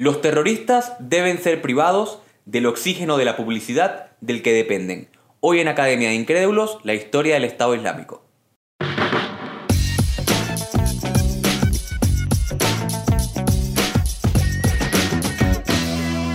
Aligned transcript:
Los 0.00 0.22
terroristas 0.22 0.96
deben 0.98 1.36
ser 1.42 1.60
privados 1.60 2.22
del 2.46 2.64
oxígeno 2.64 3.18
de 3.18 3.26
la 3.26 3.36
publicidad 3.36 4.12
del 4.22 4.40
que 4.40 4.54
dependen. 4.54 5.10
Hoy 5.40 5.60
en 5.60 5.68
Academia 5.68 6.08
de 6.08 6.14
Incrédulos, 6.14 6.78
la 6.84 6.94
historia 6.94 7.34
del 7.34 7.44
Estado 7.44 7.74
Islámico. 7.74 8.24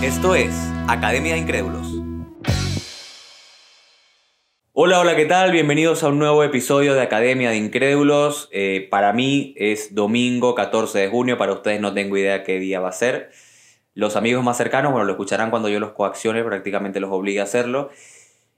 Esto 0.00 0.36
es 0.36 0.54
Academia 0.86 1.32
de 1.32 1.40
Incrédulos. 1.40 1.88
Hola, 4.74 5.00
hola, 5.00 5.16
¿qué 5.16 5.24
tal? 5.24 5.50
Bienvenidos 5.50 6.04
a 6.04 6.10
un 6.10 6.20
nuevo 6.20 6.44
episodio 6.44 6.94
de 6.94 7.02
Academia 7.02 7.50
de 7.50 7.56
Incrédulos. 7.56 8.48
Eh, 8.52 8.86
para 8.92 9.12
mí 9.12 9.54
es 9.56 9.92
domingo 9.92 10.54
14 10.54 11.00
de 11.00 11.08
junio, 11.08 11.36
para 11.36 11.52
ustedes 11.52 11.80
no 11.80 11.94
tengo 11.94 12.16
idea 12.16 12.44
qué 12.44 12.60
día 12.60 12.78
va 12.78 12.90
a 12.90 12.92
ser. 12.92 13.32
Los 13.96 14.14
amigos 14.14 14.44
más 14.44 14.56
cercanos, 14.56 14.92
bueno, 14.92 15.06
lo 15.06 15.12
escucharán 15.14 15.50
cuando 15.50 15.68
yo 15.68 15.80
los 15.80 15.92
coaccione, 15.92 16.44
prácticamente 16.44 17.00
los 17.00 17.10
obligue 17.10 17.40
a 17.40 17.44
hacerlo. 17.44 17.90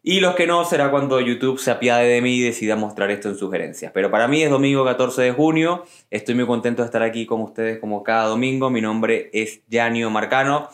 Y 0.03 0.21
los 0.21 0.35
que 0.35 0.47
no, 0.47 0.65
será 0.65 0.91
cuando 0.91 1.21
YouTube 1.21 1.59
se 1.59 1.71
apiade 1.71 2.09
de 2.09 2.21
mí 2.21 2.35
y 2.35 2.43
decida 2.43 2.77
mostrar 2.77 3.11
esto 3.11 3.29
en 3.29 3.37
sugerencias. 3.37 3.93
Pero 3.95 4.11
para 4.11 4.29
mí 4.29 4.43
es 4.43 4.51
domingo 4.51 4.85
14 4.85 5.23
de 5.23 5.33
junio, 5.33 5.85
estoy 6.11 6.35
muy 6.35 6.45
contento 6.45 6.83
de 6.83 6.87
estar 6.87 7.03
aquí 7.03 7.25
con 7.25 7.41
ustedes 7.41 7.79
como 7.79 8.03
cada 8.03 8.27
domingo. 8.27 8.69
Mi 8.69 8.81
nombre 8.81 9.31
es 9.33 9.63
Yanio 9.69 10.11
Marcano 10.11 10.69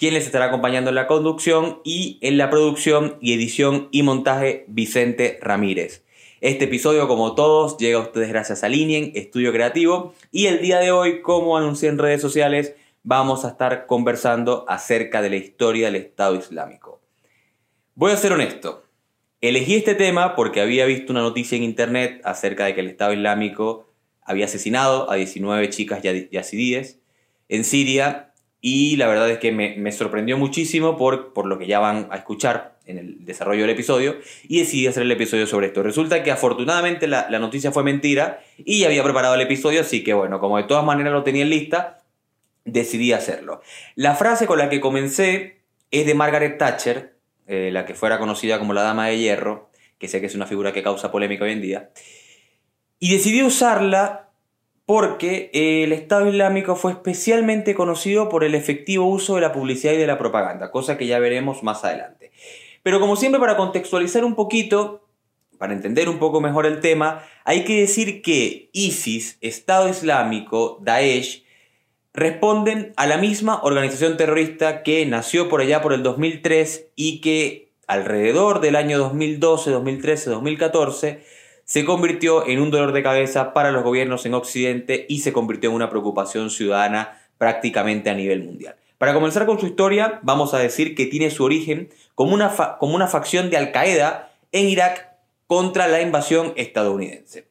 quien 0.00 0.14
les 0.14 0.24
estará 0.24 0.46
acompañando 0.46 0.88
en 0.88 0.94
la 0.94 1.06
conducción 1.06 1.82
y 1.84 2.18
en 2.22 2.38
la 2.38 2.48
producción 2.48 3.18
y 3.20 3.34
edición 3.34 3.90
y 3.90 4.02
montaje 4.02 4.64
Vicente 4.66 5.38
Ramírez. 5.42 6.06
Este 6.40 6.64
episodio, 6.64 7.06
como 7.06 7.34
todos, 7.34 7.76
llega 7.76 7.98
a 7.98 8.02
ustedes 8.02 8.30
gracias 8.30 8.64
a 8.64 8.70
Linien, 8.70 9.12
Estudio 9.14 9.52
Creativo, 9.52 10.14
y 10.32 10.46
el 10.46 10.62
día 10.62 10.78
de 10.78 10.90
hoy, 10.90 11.20
como 11.20 11.58
anuncié 11.58 11.90
en 11.90 11.98
redes 11.98 12.22
sociales, 12.22 12.74
vamos 13.02 13.44
a 13.44 13.48
estar 13.48 13.86
conversando 13.86 14.64
acerca 14.68 15.22
de 15.22 15.30
la 15.30 15.36
historia 15.36 15.86
del 15.86 15.96
Estado 15.96 16.36
Islámico. 16.36 17.00
Voy 17.94 18.12
a 18.12 18.16
ser 18.16 18.32
honesto, 18.32 18.84
elegí 19.40 19.76
este 19.76 19.94
tema 19.94 20.36
porque 20.36 20.60
había 20.60 20.86
visto 20.86 21.12
una 21.12 21.22
noticia 21.22 21.56
en 21.56 21.64
internet 21.64 22.20
acerca 22.24 22.64
de 22.64 22.74
que 22.74 22.80
el 22.80 22.88
Estado 22.88 23.12
Islámico 23.12 23.92
había 24.22 24.44
asesinado 24.44 25.10
a 25.10 25.16
19 25.16 25.70
chicas 25.70 26.02
yazidíes 26.02 27.00
en 27.48 27.64
Siria 27.64 28.32
y 28.60 28.96
la 28.96 29.08
verdad 29.08 29.30
es 29.30 29.38
que 29.38 29.52
me, 29.52 29.92
sorprendió 29.92 30.36
muchísimo 30.36 30.98
por, 30.98 31.32
por, 31.32 31.46
lo 31.46 31.58
que 31.58 31.66
ya 31.66 31.78
van 31.78 32.08
a 32.10 32.16
escuchar 32.16 32.78
en 32.84 32.98
el 32.98 33.24
desarrollo 33.24 33.62
del 33.62 33.70
episodio 33.70 34.16
y 34.46 34.58
decidí 34.58 34.86
hacer 34.86 35.04
el 35.04 35.12
episodio 35.12 35.46
sobre 35.46 35.68
esto. 35.68 35.82
Resulta 35.82 36.22
que 36.22 36.30
afortunadamente 36.30 37.06
la, 37.06 37.26
noticia 37.38 37.72
fue 37.72 37.82
mentira 37.82 38.40
y 38.58 38.80
ya 38.80 38.88
había 38.88 39.02
preparado 39.02 39.34
el 39.34 39.40
episodio, 39.40 39.80
así 39.80 40.04
que 40.04 40.12
bueno, 40.12 40.40
como 40.40 40.58
de 40.58 40.64
todas 40.64 40.84
maneras 40.84 41.12
lo 41.12 41.22
tenía 41.22 41.42
en 41.42 41.50
lista, 41.50 41.99
decidí 42.72 43.12
hacerlo. 43.12 43.60
La 43.94 44.14
frase 44.14 44.46
con 44.46 44.58
la 44.58 44.68
que 44.68 44.80
comencé 44.80 45.60
es 45.90 46.06
de 46.06 46.14
Margaret 46.14 46.58
Thatcher, 46.58 47.16
eh, 47.46 47.70
la 47.72 47.84
que 47.84 47.94
fuera 47.94 48.18
conocida 48.18 48.58
como 48.58 48.72
la 48.72 48.82
Dama 48.82 49.08
de 49.08 49.18
Hierro, 49.18 49.70
que 49.98 50.08
sé 50.08 50.20
que 50.20 50.26
es 50.26 50.34
una 50.34 50.46
figura 50.46 50.72
que 50.72 50.82
causa 50.82 51.12
polémica 51.12 51.44
hoy 51.44 51.52
en 51.52 51.60
día, 51.60 51.90
y 52.98 53.12
decidí 53.12 53.42
usarla 53.42 54.30
porque 54.86 55.50
el 55.52 55.92
Estado 55.92 56.28
Islámico 56.28 56.74
fue 56.74 56.92
especialmente 56.92 57.74
conocido 57.74 58.28
por 58.28 58.42
el 58.42 58.54
efectivo 58.54 59.06
uso 59.06 59.36
de 59.36 59.40
la 59.40 59.52
publicidad 59.52 59.92
y 59.92 59.98
de 59.98 60.06
la 60.06 60.18
propaganda, 60.18 60.70
cosa 60.70 60.98
que 60.98 61.06
ya 61.06 61.18
veremos 61.18 61.62
más 61.62 61.84
adelante. 61.84 62.32
Pero 62.82 62.98
como 62.98 63.16
siempre, 63.16 63.40
para 63.40 63.56
contextualizar 63.56 64.24
un 64.24 64.34
poquito, 64.34 65.06
para 65.58 65.74
entender 65.74 66.08
un 66.08 66.18
poco 66.18 66.40
mejor 66.40 66.66
el 66.66 66.80
tema, 66.80 67.24
hay 67.44 67.64
que 67.64 67.80
decir 67.80 68.22
que 68.22 68.70
ISIS, 68.72 69.38
Estado 69.40 69.88
Islámico, 69.88 70.78
Daesh, 70.82 71.44
responden 72.12 72.92
a 72.96 73.06
la 73.06 73.18
misma 73.18 73.60
organización 73.62 74.16
terrorista 74.16 74.82
que 74.82 75.06
nació 75.06 75.48
por 75.48 75.60
allá 75.60 75.80
por 75.80 75.92
el 75.92 76.02
2003 76.02 76.88
y 76.96 77.20
que 77.20 77.70
alrededor 77.86 78.60
del 78.60 78.76
año 78.76 78.98
2012, 78.98 79.70
2013, 79.70 80.30
2014 80.30 81.24
se 81.64 81.84
convirtió 81.84 82.46
en 82.46 82.60
un 82.60 82.70
dolor 82.70 82.92
de 82.92 83.02
cabeza 83.02 83.52
para 83.52 83.70
los 83.70 83.84
gobiernos 83.84 84.26
en 84.26 84.34
Occidente 84.34 85.06
y 85.08 85.20
se 85.20 85.32
convirtió 85.32 85.70
en 85.70 85.76
una 85.76 85.88
preocupación 85.88 86.50
ciudadana 86.50 87.20
prácticamente 87.38 88.10
a 88.10 88.14
nivel 88.14 88.42
mundial. 88.42 88.74
Para 88.98 89.14
comenzar 89.14 89.46
con 89.46 89.58
su 89.58 89.66
historia, 89.66 90.18
vamos 90.22 90.52
a 90.52 90.58
decir 90.58 90.94
que 90.94 91.06
tiene 91.06 91.30
su 91.30 91.44
origen 91.44 91.88
como 92.14 92.34
una, 92.34 92.76
como 92.78 92.94
una 92.94 93.06
facción 93.06 93.50
de 93.50 93.56
Al 93.56 93.72
Qaeda 93.72 94.32
en 94.52 94.68
Irak 94.68 95.10
contra 95.46 95.88
la 95.88 96.02
invasión 96.02 96.52
estadounidense. 96.56 97.48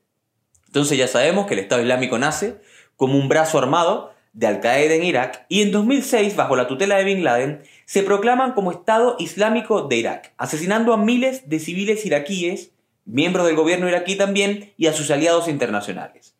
Entonces 0.67 0.97
ya 0.97 1.07
sabemos 1.07 1.47
que 1.47 1.55
el 1.55 1.61
Estado 1.61 1.81
Islámico 1.81 2.19
nace 2.19 2.59
como 2.97 3.17
un 3.17 3.29
brazo 3.29 3.57
armado 3.57 4.13
de 4.33 4.47
Al 4.47 4.59
Qaeda 4.59 4.93
en 4.93 5.03
Irak 5.03 5.45
y 5.49 5.61
en 5.61 5.71
2006, 5.71 6.35
bajo 6.35 6.55
la 6.55 6.67
tutela 6.67 6.97
de 6.97 7.03
Bin 7.03 7.23
Laden, 7.23 7.61
se 7.85 8.03
proclaman 8.03 8.53
como 8.53 8.71
Estado 8.71 9.15
Islámico 9.19 9.87
de 9.87 9.97
Irak, 9.97 10.33
asesinando 10.37 10.93
a 10.93 10.97
miles 10.97 11.49
de 11.49 11.59
civiles 11.59 12.05
iraquíes 12.05 12.71
miembros 13.09 13.47
del 13.47 13.55
gobierno 13.55 13.89
iraquí 13.89 14.15
también 14.15 14.71
y 14.77 14.87
a 14.87 14.93
sus 14.93 15.11
aliados 15.11 15.47
internacionales. 15.47 16.35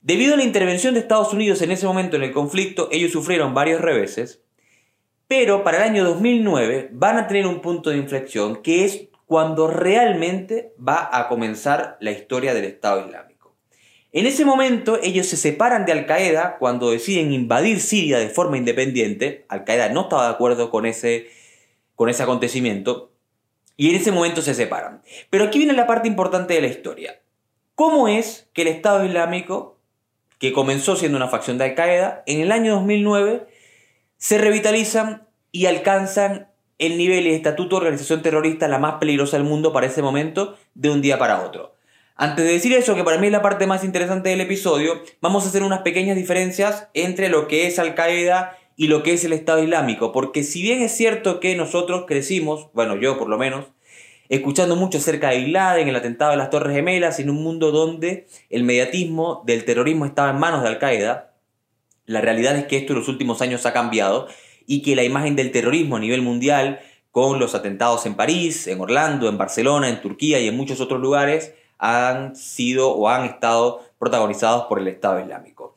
Debido 0.00 0.34
a 0.34 0.36
la 0.36 0.42
intervención 0.42 0.94
de 0.94 1.00
Estados 1.00 1.32
Unidos 1.32 1.62
en 1.62 1.70
ese 1.70 1.86
momento 1.86 2.16
en 2.16 2.24
el 2.24 2.32
conflicto, 2.32 2.88
ellos 2.90 3.12
sufrieron 3.12 3.54
varios 3.54 3.80
reveses, 3.80 4.42
pero 5.28 5.62
para 5.62 5.78
el 5.78 5.84
año 5.84 6.04
2009 6.04 6.90
van 6.92 7.18
a 7.18 7.28
tener 7.28 7.46
un 7.46 7.60
punto 7.60 7.90
de 7.90 7.98
inflexión 7.98 8.62
que 8.62 8.84
es 8.84 9.08
cuando 9.26 9.68
realmente 9.68 10.74
va 10.76 11.08
a 11.12 11.28
comenzar 11.28 11.96
la 12.00 12.10
historia 12.10 12.52
del 12.52 12.64
Estado 12.64 13.06
Islámico. 13.06 13.31
En 14.12 14.26
ese 14.26 14.44
momento 14.44 14.98
ellos 15.02 15.26
se 15.26 15.38
separan 15.38 15.86
de 15.86 15.92
Al 15.92 16.04
Qaeda 16.04 16.58
cuando 16.58 16.90
deciden 16.90 17.32
invadir 17.32 17.80
Siria 17.80 18.18
de 18.18 18.28
forma 18.28 18.58
independiente. 18.58 19.46
Al 19.48 19.64
Qaeda 19.64 19.88
no 19.88 20.02
estaba 20.02 20.26
de 20.26 20.34
acuerdo 20.34 20.70
con 20.70 20.84
ese, 20.84 21.30
con 21.96 22.10
ese 22.10 22.22
acontecimiento 22.22 23.10
y 23.78 23.88
en 23.88 23.96
ese 23.96 24.12
momento 24.12 24.42
se 24.42 24.52
separan. 24.52 25.00
Pero 25.30 25.44
aquí 25.44 25.56
viene 25.56 25.72
la 25.72 25.86
parte 25.86 26.08
importante 26.08 26.52
de 26.52 26.60
la 26.60 26.66
historia. 26.66 27.22
¿Cómo 27.74 28.06
es 28.06 28.50
que 28.52 28.62
el 28.62 28.68
Estado 28.68 29.02
Islámico, 29.06 29.78
que 30.38 30.52
comenzó 30.52 30.94
siendo 30.94 31.16
una 31.16 31.28
facción 31.28 31.56
de 31.56 31.64
Al-Qaeda, 31.64 32.22
en 32.26 32.40
el 32.40 32.52
año 32.52 32.74
2009 32.74 33.46
se 34.18 34.36
revitalizan 34.36 35.26
y 35.52 35.66
alcanzan 35.66 36.48
el 36.78 36.98
nivel 36.98 37.26
y 37.26 37.32
estatuto 37.32 37.76
de 37.76 37.86
organización 37.86 38.20
terrorista 38.20 38.68
la 38.68 38.78
más 38.78 38.96
peligrosa 38.96 39.38
del 39.38 39.46
mundo 39.46 39.72
para 39.72 39.86
ese 39.86 40.02
momento 40.02 40.58
de 40.74 40.90
un 40.90 41.00
día 41.00 41.18
para 41.18 41.42
otro? 41.46 41.74
Antes 42.16 42.44
de 42.44 42.52
decir 42.52 42.72
eso, 42.74 42.94
que 42.94 43.04
para 43.04 43.18
mí 43.18 43.26
es 43.26 43.32
la 43.32 43.42
parte 43.42 43.66
más 43.66 43.84
interesante 43.84 44.28
del 44.28 44.42
episodio, 44.42 45.02
vamos 45.20 45.44
a 45.44 45.48
hacer 45.48 45.62
unas 45.62 45.80
pequeñas 45.80 46.16
diferencias 46.16 46.88
entre 46.92 47.30
lo 47.30 47.48
que 47.48 47.66
es 47.66 47.78
Al-Qaeda 47.78 48.58
y 48.76 48.88
lo 48.88 49.02
que 49.02 49.14
es 49.14 49.24
el 49.24 49.32
Estado 49.32 49.62
Islámico, 49.62 50.12
porque 50.12 50.44
si 50.44 50.60
bien 50.60 50.82
es 50.82 50.92
cierto 50.92 51.40
que 51.40 51.56
nosotros 51.56 52.04
crecimos, 52.06 52.68
bueno, 52.74 52.96
yo 52.96 53.18
por 53.18 53.28
lo 53.28 53.38
menos, 53.38 53.66
escuchando 54.28 54.76
mucho 54.76 54.98
acerca 54.98 55.30
de 55.30 55.38
Bin 55.38 55.56
en 55.56 55.88
el 55.88 55.96
atentado 55.96 56.32
de 56.32 56.36
las 56.36 56.50
Torres 56.50 56.74
Gemelas, 56.74 57.18
en 57.18 57.30
un 57.30 57.42
mundo 57.42 57.70
donde 57.70 58.26
el 58.50 58.64
mediatismo 58.64 59.42
del 59.46 59.64
terrorismo 59.64 60.04
estaba 60.04 60.30
en 60.30 60.38
manos 60.38 60.62
de 60.62 60.68
Al-Qaeda, 60.68 61.32
la 62.04 62.20
realidad 62.20 62.56
es 62.56 62.66
que 62.66 62.76
esto 62.76 62.92
en 62.92 62.98
los 62.98 63.08
últimos 63.08 63.40
años 63.40 63.64
ha 63.64 63.72
cambiado 63.72 64.28
y 64.66 64.82
que 64.82 64.96
la 64.96 65.04
imagen 65.04 65.34
del 65.34 65.50
terrorismo 65.50 65.96
a 65.96 66.00
nivel 66.00 66.20
mundial, 66.20 66.80
con 67.10 67.38
los 67.38 67.54
atentados 67.54 68.06
en 68.06 68.14
París, 68.14 68.66
en 68.66 68.80
Orlando, 68.80 69.28
en 69.28 69.38
Barcelona, 69.38 69.88
en 69.88 70.00
Turquía 70.00 70.40
y 70.40 70.48
en 70.48 70.56
muchos 70.56 70.80
otros 70.80 71.00
lugares, 71.00 71.54
han 71.82 72.36
sido 72.36 72.92
o 72.92 73.08
han 73.08 73.24
estado 73.24 73.82
protagonizados 73.98 74.66
por 74.66 74.78
el 74.78 74.86
Estado 74.86 75.20
Islámico. 75.20 75.74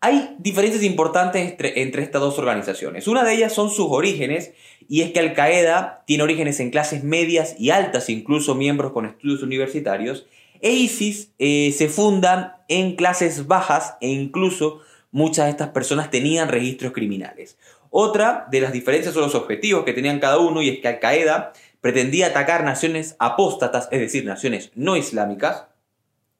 Hay 0.00 0.36
diferencias 0.38 0.84
importantes 0.84 1.56
entre, 1.58 2.02
estas 2.02 2.20
dos 2.20 2.38
organizaciones. 2.38 3.08
Una 3.08 3.24
de 3.24 3.32
ellas 3.32 3.54
son 3.54 3.70
sus 3.70 3.86
orígenes, 3.88 4.52
y 4.86 5.00
es 5.00 5.12
que 5.12 5.20
Al 5.20 5.32
Qaeda 5.32 6.04
tiene 6.06 6.24
orígenes 6.24 6.60
en 6.60 6.70
clases 6.70 7.02
medias 7.02 7.56
y 7.58 7.70
altas, 7.70 8.10
incluso 8.10 8.54
miembros 8.54 8.92
con 8.92 9.06
estudios 9.06 9.42
universitarios, 9.42 10.26
e 10.60 10.72
ISIS 10.72 11.32
eh, 11.38 11.74
se 11.76 11.88
fundan 11.88 12.52
en 12.68 12.94
clases 12.94 13.46
bajas 13.46 13.96
e 14.02 14.08
incluso 14.08 14.80
muchas 15.10 15.46
de 15.46 15.52
estas 15.52 15.68
personas 15.70 16.10
tenían 16.10 16.50
registros 16.50 16.92
criminales. 16.92 17.56
Otra 17.88 18.46
de 18.50 18.60
las 18.60 18.72
diferencias 18.72 19.14
son 19.14 19.22
los 19.22 19.34
objetivos 19.34 19.84
que 19.84 19.94
tenían 19.94 20.20
cada 20.20 20.38
uno, 20.38 20.60
y 20.60 20.68
es 20.68 20.80
que 20.80 20.88
Al 20.88 21.00
Qaeda 21.00 21.54
pretendía 21.80 22.28
atacar 22.28 22.64
naciones 22.64 23.16
apóstatas, 23.18 23.88
es 23.90 24.00
decir, 24.00 24.24
naciones 24.24 24.70
no 24.74 24.96
islámicas, 24.96 25.66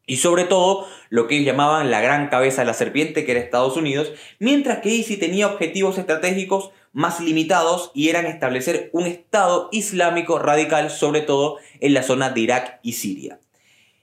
y 0.06 0.18
sobre 0.18 0.44
todo 0.44 0.86
lo 1.10 1.26
que 1.26 1.34
ellos 1.34 1.46
llamaban 1.46 1.90
la 1.90 2.00
gran 2.00 2.28
cabeza 2.28 2.62
de 2.62 2.66
la 2.66 2.74
serpiente, 2.74 3.24
que 3.24 3.32
era 3.32 3.40
Estados 3.40 3.76
Unidos, 3.76 4.12
mientras 4.38 4.78
que 4.78 4.90
ISIS 4.90 5.18
tenía 5.18 5.48
objetivos 5.48 5.98
estratégicos 5.98 6.70
más 6.92 7.20
limitados 7.20 7.90
y 7.92 8.08
eran 8.08 8.26
establecer 8.26 8.88
un 8.92 9.06
Estado 9.06 9.68
islámico 9.72 10.38
radical, 10.38 10.90
sobre 10.90 11.22
todo 11.22 11.58
en 11.80 11.92
la 11.92 12.04
zona 12.04 12.30
de 12.30 12.40
Irak 12.40 12.78
y 12.82 12.92
Siria. 12.92 13.40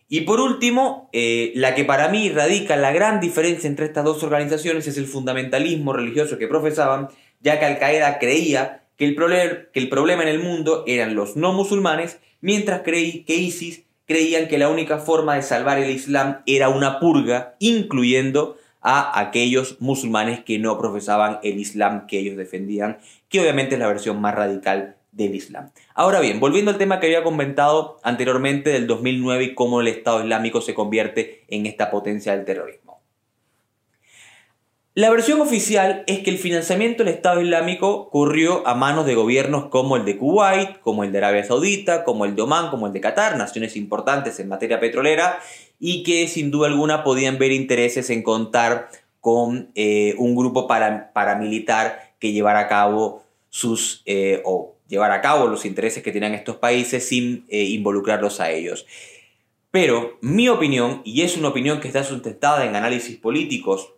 Y 0.10 0.22
por 0.22 0.42
último, 0.42 1.10
eh, 1.14 1.54
la 1.56 1.74
que 1.74 1.86
para 1.86 2.10
mí 2.10 2.30
radica 2.30 2.76
la 2.76 2.92
gran 2.92 3.20
diferencia 3.20 3.68
entre 3.68 3.86
estas 3.86 4.04
dos 4.04 4.22
organizaciones 4.22 4.86
es 4.88 4.98
el 4.98 5.08
fundamentalismo 5.08 5.94
religioso 5.94 6.38
que 6.38 6.48
profesaban, 6.48 7.08
ya 7.40 7.58
que 7.58 7.66
Al 7.66 7.80
Qaeda 7.80 8.20
creía 8.20 8.83
que 8.98 9.06
el, 9.06 9.90
problema 9.90 10.24
en 10.24 10.30
el 10.30 10.40
mundo 10.40 10.84
eran 10.88 11.16
los 11.16 11.36
no 11.36 11.54
musulmanes, 11.54 12.20
mientras 12.42 12.82
creí 12.84 13.24
que 13.24 13.36
ISIS 13.36 13.84
creían 14.06 14.48
que 14.48 14.58
la 14.58 14.70
única 14.70 15.00
forma 15.00 15.36
de 15.36 15.42
salvar 15.42 15.80
el 15.80 15.90
Islam 15.90 16.42
era 16.46 16.70
una 16.70 17.00
purga, 17.00 17.56
incluyendo 17.60 18.58
a 18.82 19.20
aquellos 19.20 19.78
musulmanes 19.80 20.44
que 20.44 20.60
no 20.60 20.78
profesaban 20.78 21.40
el 21.42 21.60
Islam 21.60 22.06
que 22.06 22.20
ellos 22.20 22.36
defendían, 22.36 23.00
que 23.30 23.40
obviamente 23.40 23.76
es 23.76 23.80
la 23.80 23.88
versión 23.88 24.20
más 24.20 24.36
radical 24.36 24.98
del 25.14 25.36
Islam. 25.36 25.72
Ahora 25.94 26.20
bien, 26.20 26.40
volviendo 26.40 26.72
al 26.72 26.78
tema 26.78 27.00
que 27.00 27.06
había 27.06 27.24
comentado 27.24 28.00
anteriormente 28.04 28.72
del 28.72 28.88
2009 28.88 29.44
y 29.44 29.56
cómo 29.56 29.80
el 29.80 29.88
Estado 29.88 30.22
Islámico 30.22 30.60
se 30.60 30.74
convierte 30.74 31.46
en 31.48 31.66
esta 31.66 31.92
potencia 31.92 32.36
del 32.36 32.46
terrorismo. 32.46 32.83
La 34.96 35.10
versión 35.10 35.42
oficial 35.42 36.04
es 36.06 36.20
que 36.20 36.30
el 36.30 36.38
financiamiento 36.38 37.04
del 37.04 37.16
Estado 37.16 37.42
Islámico 37.42 38.12
corrió 38.12 38.68
a 38.68 38.76
manos 38.76 39.08
de 39.08 39.16
gobiernos 39.16 39.70
como 39.70 39.98
el 39.98 40.06
de 40.06 40.20
Kuwait, 40.20 40.80
como 40.82 41.04
el 41.04 41.12
de 41.12 41.18
Arabia 41.18 41.44
Saudita, 41.44 42.04
como 42.04 42.26
el 42.26 42.36
de 42.36 42.44
Omán, 42.44 42.70
como 42.70 42.86
el 42.86 42.94
de 42.94 43.02
Qatar, 43.02 43.36
naciones 43.36 43.76
importantes 43.76 44.40
en 44.40 44.50
materia 44.50 44.80
petrolera 44.80 45.40
y 45.80 46.04
que 46.04 46.28
sin 46.28 46.52
duda 46.52 46.68
alguna 46.68 47.04
podían 47.04 47.40
ver 47.40 47.52
intereses 47.52 48.12
en 48.12 48.22
contar 48.22 48.90
con 49.20 49.72
eh, 49.74 50.14
un 50.20 50.36
grupo 50.36 50.68
paramilitar 50.68 52.14
que 52.20 52.32
llevara 52.32 52.60
a 52.60 52.68
cabo 52.68 53.24
sus 53.50 54.04
eh, 54.06 54.44
o 54.46 54.76
llevar 54.88 55.12
a 55.12 55.22
cabo 55.22 55.48
los 55.48 55.66
intereses 55.66 56.04
que 56.04 56.12
tenían 56.12 56.36
estos 56.36 56.58
países 56.58 57.08
sin 57.08 57.46
eh, 57.50 57.64
involucrarlos 57.64 58.40
a 58.40 58.52
ellos. 58.52 58.86
Pero 59.72 60.20
mi 60.22 60.50
opinión, 60.50 61.02
y 61.04 61.24
es 61.24 61.36
una 61.36 61.48
opinión 61.48 61.80
que 61.80 61.88
está 61.88 62.04
sustentada 62.04 62.64
en 62.64 62.76
análisis 62.76 63.18
políticos, 63.18 63.94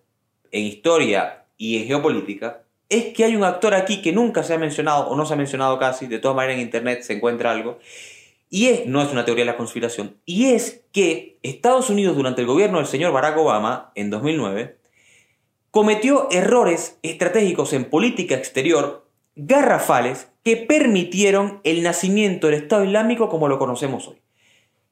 en 0.55 0.63
historia 0.63 1.43
y 1.57 1.81
en 1.81 1.87
geopolítica, 1.87 2.61
es 2.87 3.13
que 3.13 3.25
hay 3.25 3.35
un 3.35 3.43
actor 3.43 3.73
aquí 3.73 4.01
que 4.01 4.13
nunca 4.13 4.41
se 4.41 4.53
ha 4.53 4.57
mencionado 4.57 5.07
o 5.07 5.15
no 5.17 5.25
se 5.25 5.33
ha 5.33 5.37
mencionado 5.37 5.77
casi, 5.77 6.07
de 6.07 6.19
todas 6.19 6.37
maneras 6.37 6.55
en 6.55 6.61
internet 6.61 7.01
se 7.01 7.13
encuentra 7.13 7.51
algo, 7.51 7.77
y 8.49 8.67
es, 8.67 8.85
no 8.85 9.01
es 9.01 9.11
una 9.11 9.25
teoría 9.25 9.43
de 9.43 9.51
la 9.51 9.57
conspiración, 9.57 10.15
y 10.25 10.51
es 10.51 10.85
que 10.93 11.39
Estados 11.43 11.89
Unidos 11.89 12.15
durante 12.15 12.39
el 12.39 12.47
gobierno 12.47 12.77
del 12.77 12.87
señor 12.87 13.11
Barack 13.11 13.37
Obama, 13.37 13.91
en 13.95 14.09
2009, 14.09 14.77
cometió 15.71 16.29
errores 16.31 16.99
estratégicos 17.01 17.73
en 17.73 17.89
política 17.89 18.35
exterior 18.35 19.09
garrafales 19.35 20.29
que 20.43 20.55
permitieron 20.55 21.59
el 21.65 21.83
nacimiento 21.83 22.47
del 22.47 22.61
Estado 22.61 22.85
Islámico 22.85 23.27
como 23.27 23.49
lo 23.49 23.59
conocemos 23.59 24.07
hoy. 24.07 24.21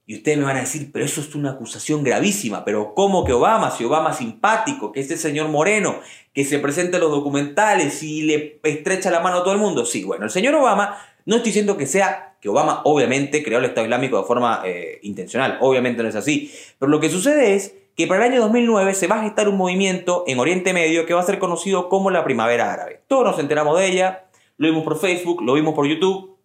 Y 0.05 0.15
ustedes 0.17 0.37
me 0.37 0.43
van 0.43 0.57
a 0.57 0.61
decir, 0.61 0.89
pero 0.91 1.05
eso 1.05 1.21
es 1.21 1.33
una 1.33 1.51
acusación 1.51 2.03
gravísima, 2.03 2.65
pero 2.65 2.93
¿cómo 2.93 3.23
que 3.23 3.31
Obama? 3.31 3.71
Si 3.71 3.85
Obama 3.85 4.11
es 4.11 4.17
simpático, 4.17 4.91
que 4.91 4.99
es 4.99 5.09
el 5.11 5.17
señor 5.17 5.47
Moreno, 5.47 5.99
que 6.33 6.43
se 6.43 6.59
presenta 6.59 6.97
en 6.97 7.03
los 7.03 7.11
documentales 7.11 8.03
y 8.03 8.23
le 8.23 8.59
estrecha 8.63 9.11
la 9.11 9.21
mano 9.21 9.37
a 9.37 9.43
todo 9.43 9.53
el 9.53 9.59
mundo. 9.59 9.85
Sí, 9.85 10.03
bueno, 10.03 10.25
el 10.25 10.31
señor 10.31 10.55
Obama, 10.55 10.97
no 11.25 11.37
estoy 11.37 11.49
diciendo 11.49 11.77
que 11.77 11.85
sea, 11.85 12.35
que 12.41 12.49
Obama 12.49 12.81
obviamente 12.83 13.41
creó 13.43 13.59
el 13.59 13.65
Estado 13.65 13.85
Islámico 13.85 14.17
de 14.17 14.25
forma 14.25 14.61
eh, 14.65 14.99
intencional, 15.03 15.57
obviamente 15.61 16.03
no 16.03 16.09
es 16.09 16.15
así, 16.15 16.51
pero 16.77 16.91
lo 16.91 16.99
que 16.99 17.09
sucede 17.09 17.55
es 17.55 17.73
que 17.95 18.05
para 18.05 18.25
el 18.25 18.33
año 18.33 18.41
2009 18.41 18.95
se 18.95 19.07
va 19.07 19.19
a 19.19 19.23
gestar 19.23 19.47
un 19.47 19.55
movimiento 19.55 20.25
en 20.27 20.39
Oriente 20.39 20.73
Medio 20.73 21.05
que 21.05 21.13
va 21.13 21.21
a 21.21 21.25
ser 21.25 21.39
conocido 21.39 21.87
como 21.87 22.09
la 22.09 22.25
Primavera 22.25 22.73
Árabe. 22.73 23.01
Todos 23.07 23.23
nos 23.23 23.39
enteramos 23.39 23.79
de 23.79 23.87
ella, 23.87 24.25
lo 24.57 24.67
vimos 24.67 24.83
por 24.83 24.99
Facebook, 24.99 25.41
lo 25.41 25.53
vimos 25.53 25.73
por 25.73 25.85
YouTube, 25.87 26.37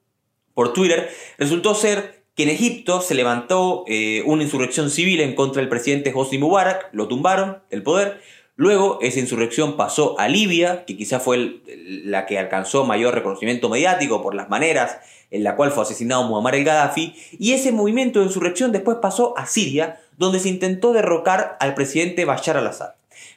por 0.55 0.73
Twitter. 0.73 1.09
Resultó 1.39 1.75
ser 1.75 2.18
que 2.39 2.45
en 2.45 2.51
Egipto 2.51 3.01
se 3.01 3.17
levantó 3.17 3.83
eh, 3.89 4.23
una 4.25 4.45
insurrección 4.45 4.91
civil 4.91 5.21
en 5.21 5.35
contra 5.35 5.61
del 5.61 5.69
presidente 5.69 6.13
Hosni 6.15 6.39
Mubarak, 6.39 6.89
lo 6.93 7.09
tumbaron 7.09 7.59
del 7.69 7.83
poder. 7.83 8.21
Luego 8.55 9.01
esa 9.03 9.19
insurrección 9.19 9.77
pasó 9.77 10.17
a 10.21 10.29
Libia, 10.29 10.85
que 10.85 10.97
quizás 10.97 11.21
fue 11.21 11.63
la 11.67 12.27
que 12.27 12.39
alcanzó 12.39 12.85
mayor 12.85 13.13
reconocimiento 13.13 13.69
mediático 13.69 14.23
por 14.23 14.37
las 14.37 14.49
maneras 14.49 14.99
en 15.33 15.43
la 15.43 15.57
cual 15.57 15.73
fue 15.73 15.83
asesinado 15.83 16.29
Muammar 16.29 16.55
el 16.55 16.63
Gaddafi, 16.63 17.13
y 17.41 17.55
ese 17.55 17.73
movimiento 17.73 18.21
de 18.21 18.27
insurrección 18.27 18.71
después 18.71 18.99
pasó 19.03 19.37
a 19.37 19.45
Siria, 19.45 20.01
donde 20.17 20.39
se 20.39 20.49
intentó 20.49 20.93
derrocar 20.93 21.57
al 21.59 21.75
presidente 21.75 22.25
Bashar 22.25 22.57
al-Assad. 22.57 22.91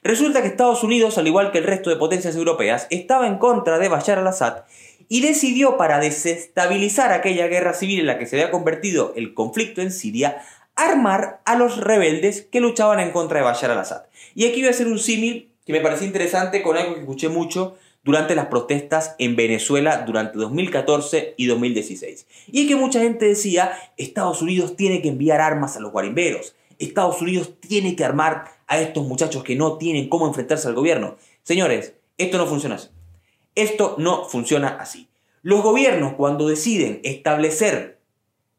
Resulta 0.03 0.43
que 0.43 0.47
Estados 0.47 0.83
Unidos, 0.83 1.17
al 1.17 1.25
igual 1.25 1.51
que 1.51 1.57
el 1.57 1.63
resto 1.63 1.89
de 1.89 1.95
potencias 1.95 2.35
europeas, 2.35 2.85
estaba 2.91 3.25
en 3.25 3.39
contra 3.39 3.79
de 3.79 3.89
Bashar 3.89 4.19
al-Assad 4.19 4.57
y 5.09 5.21
decidió 5.21 5.77
para 5.77 5.99
desestabilizar 5.99 7.11
aquella 7.11 7.47
guerra 7.47 7.73
civil 7.73 8.01
en 8.01 8.07
la 8.07 8.17
que 8.17 8.25
se 8.25 8.35
había 8.35 8.51
convertido 8.51 9.13
el 9.15 9.33
conflicto 9.33 9.81
en 9.81 9.91
Siria, 9.91 10.41
armar 10.75 11.41
a 11.45 11.55
los 11.55 11.77
rebeldes 11.77 12.41
que 12.41 12.59
luchaban 12.59 12.99
en 12.99 13.11
contra 13.11 13.39
de 13.39 13.45
Bashar 13.45 13.71
al-Assad. 13.71 14.03
Y 14.35 14.45
aquí 14.45 14.61
voy 14.61 14.67
a 14.67 14.71
hacer 14.71 14.87
un 14.87 14.99
símil 14.99 15.51
que 15.65 15.73
me 15.73 15.81
pareció 15.81 16.07
interesante 16.07 16.61
con 16.61 16.77
algo 16.77 16.95
que 16.95 17.01
escuché 17.01 17.29
mucho 17.29 17.77
durante 18.03 18.35
las 18.35 18.47
protestas 18.47 19.15
en 19.19 19.35
Venezuela 19.35 20.03
durante 20.05 20.37
2014 20.37 21.35
y 21.37 21.45
2016. 21.45 22.25
Y 22.51 22.61
es 22.61 22.67
que 22.67 22.75
mucha 22.75 22.99
gente 22.99 23.25
decía, 23.25 23.73
Estados 23.97 24.41
Unidos 24.41 24.75
tiene 24.75 25.01
que 25.01 25.09
enviar 25.09 25.39
armas 25.39 25.77
a 25.77 25.79
los 25.79 25.91
guarimberos, 25.91 26.55
Estados 26.79 27.21
Unidos 27.21 27.53
tiene 27.59 27.95
que 27.95 28.03
armar 28.03 28.45
a 28.65 28.79
estos 28.79 29.05
muchachos 29.05 29.43
que 29.43 29.55
no 29.55 29.77
tienen 29.77 30.09
cómo 30.09 30.27
enfrentarse 30.27 30.67
al 30.67 30.73
gobierno. 30.73 31.17
Señores, 31.43 31.93
esto 32.17 32.37
no 32.37 32.47
funciona 32.47 32.75
así. 32.75 32.87
Esto 33.55 33.95
no 33.97 34.25
funciona 34.25 34.77
así. 34.79 35.09
Los 35.41 35.61
gobiernos 35.61 36.13
cuando 36.13 36.47
deciden 36.47 37.01
establecer 37.03 37.99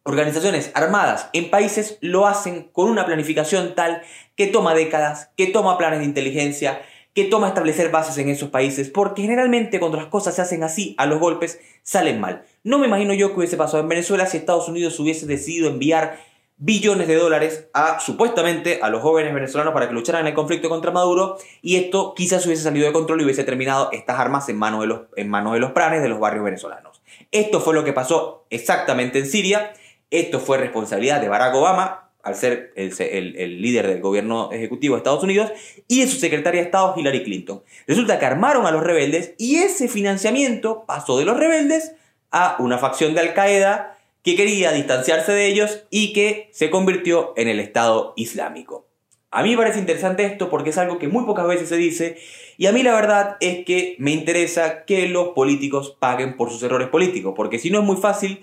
organizaciones 0.04 0.70
armadas 0.74 1.30
en 1.32 1.48
países 1.50 1.98
lo 2.00 2.26
hacen 2.26 2.68
con 2.72 2.88
una 2.88 3.06
planificación 3.06 3.74
tal 3.74 4.02
que 4.36 4.48
toma 4.48 4.74
décadas, 4.74 5.30
que 5.36 5.46
toma 5.46 5.78
planes 5.78 6.00
de 6.00 6.06
inteligencia, 6.06 6.82
que 7.14 7.24
toma 7.24 7.48
establecer 7.48 7.90
bases 7.90 8.16
en 8.18 8.28
esos 8.28 8.50
países, 8.50 8.88
porque 8.88 9.22
generalmente 9.22 9.78
cuando 9.78 9.98
las 9.98 10.06
cosas 10.06 10.34
se 10.34 10.42
hacen 10.42 10.64
así, 10.64 10.94
a 10.98 11.06
los 11.06 11.20
golpes, 11.20 11.60
salen 11.82 12.20
mal. 12.20 12.44
No 12.64 12.78
me 12.78 12.86
imagino 12.86 13.12
yo 13.12 13.30
que 13.30 13.38
hubiese 13.38 13.56
pasado 13.56 13.82
en 13.82 13.88
Venezuela 13.88 14.26
si 14.26 14.38
Estados 14.38 14.68
Unidos 14.68 14.98
hubiese 14.98 15.26
decidido 15.26 15.68
enviar 15.68 16.18
billones 16.64 17.08
de 17.08 17.16
dólares 17.16 17.66
a 17.72 17.98
supuestamente 17.98 18.78
a 18.82 18.88
los 18.88 19.02
jóvenes 19.02 19.34
venezolanos 19.34 19.74
para 19.74 19.88
que 19.88 19.94
lucharan 19.94 20.20
en 20.20 20.28
el 20.28 20.34
conflicto 20.34 20.68
contra 20.68 20.92
Maduro 20.92 21.36
y 21.60 21.74
esto 21.74 22.14
quizás 22.14 22.46
hubiese 22.46 22.62
salido 22.62 22.86
de 22.86 22.92
control 22.92 23.20
y 23.20 23.24
hubiese 23.24 23.42
terminado 23.42 23.90
estas 23.90 24.20
armas 24.20 24.48
en 24.48 24.58
manos 24.58 24.82
de 24.82 24.86
los, 24.86 25.00
en 25.16 25.28
manos 25.28 25.54
de 25.54 25.58
los 25.58 25.72
planes 25.72 26.02
de 26.02 26.08
los 26.08 26.20
barrios 26.20 26.44
venezolanos. 26.44 27.02
Esto 27.32 27.60
fue 27.60 27.74
lo 27.74 27.82
que 27.82 27.92
pasó 27.92 28.46
exactamente 28.48 29.18
en 29.18 29.26
Siria, 29.26 29.72
esto 30.12 30.38
fue 30.38 30.56
responsabilidad 30.56 31.20
de 31.20 31.28
Barack 31.28 31.52
Obama 31.56 32.10
al 32.22 32.36
ser 32.36 32.72
el, 32.76 32.92
el 33.36 33.60
líder 33.60 33.88
del 33.88 34.00
gobierno 34.00 34.52
ejecutivo 34.52 34.94
de 34.94 34.98
Estados 34.98 35.24
Unidos 35.24 35.50
y 35.88 36.02
de 36.02 36.06
su 36.06 36.20
secretaria 36.20 36.60
de 36.60 36.66
Estado 36.66 36.94
Hillary 36.96 37.24
Clinton. 37.24 37.64
Resulta 37.88 38.20
que 38.20 38.26
armaron 38.26 38.66
a 38.66 38.70
los 38.70 38.84
rebeldes 38.84 39.34
y 39.36 39.56
ese 39.56 39.88
financiamiento 39.88 40.84
pasó 40.86 41.18
de 41.18 41.24
los 41.24 41.36
rebeldes 41.36 41.96
a 42.30 42.54
una 42.60 42.78
facción 42.78 43.14
de 43.14 43.20
Al 43.20 43.34
Qaeda 43.34 43.91
que 44.22 44.36
quería 44.36 44.72
distanciarse 44.72 45.32
de 45.32 45.46
ellos 45.46 45.84
y 45.90 46.12
que 46.12 46.48
se 46.52 46.70
convirtió 46.70 47.34
en 47.36 47.48
el 47.48 47.60
Estado 47.60 48.14
Islámico. 48.16 48.86
A 49.30 49.42
mí 49.42 49.50
me 49.50 49.56
parece 49.56 49.78
interesante 49.78 50.24
esto 50.24 50.50
porque 50.50 50.70
es 50.70 50.78
algo 50.78 50.98
que 50.98 51.08
muy 51.08 51.24
pocas 51.24 51.46
veces 51.46 51.68
se 51.68 51.76
dice 51.76 52.18
y 52.58 52.66
a 52.66 52.72
mí 52.72 52.82
la 52.82 52.94
verdad 52.94 53.36
es 53.40 53.64
que 53.64 53.96
me 53.98 54.10
interesa 54.10 54.84
que 54.84 55.08
los 55.08 55.30
políticos 55.30 55.96
paguen 55.98 56.36
por 56.36 56.50
sus 56.50 56.62
errores 56.62 56.88
políticos, 56.88 57.32
porque 57.34 57.58
si 57.58 57.70
no 57.70 57.80
es 57.80 57.84
muy 57.84 57.96
fácil 57.96 58.42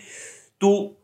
tú 0.58 0.98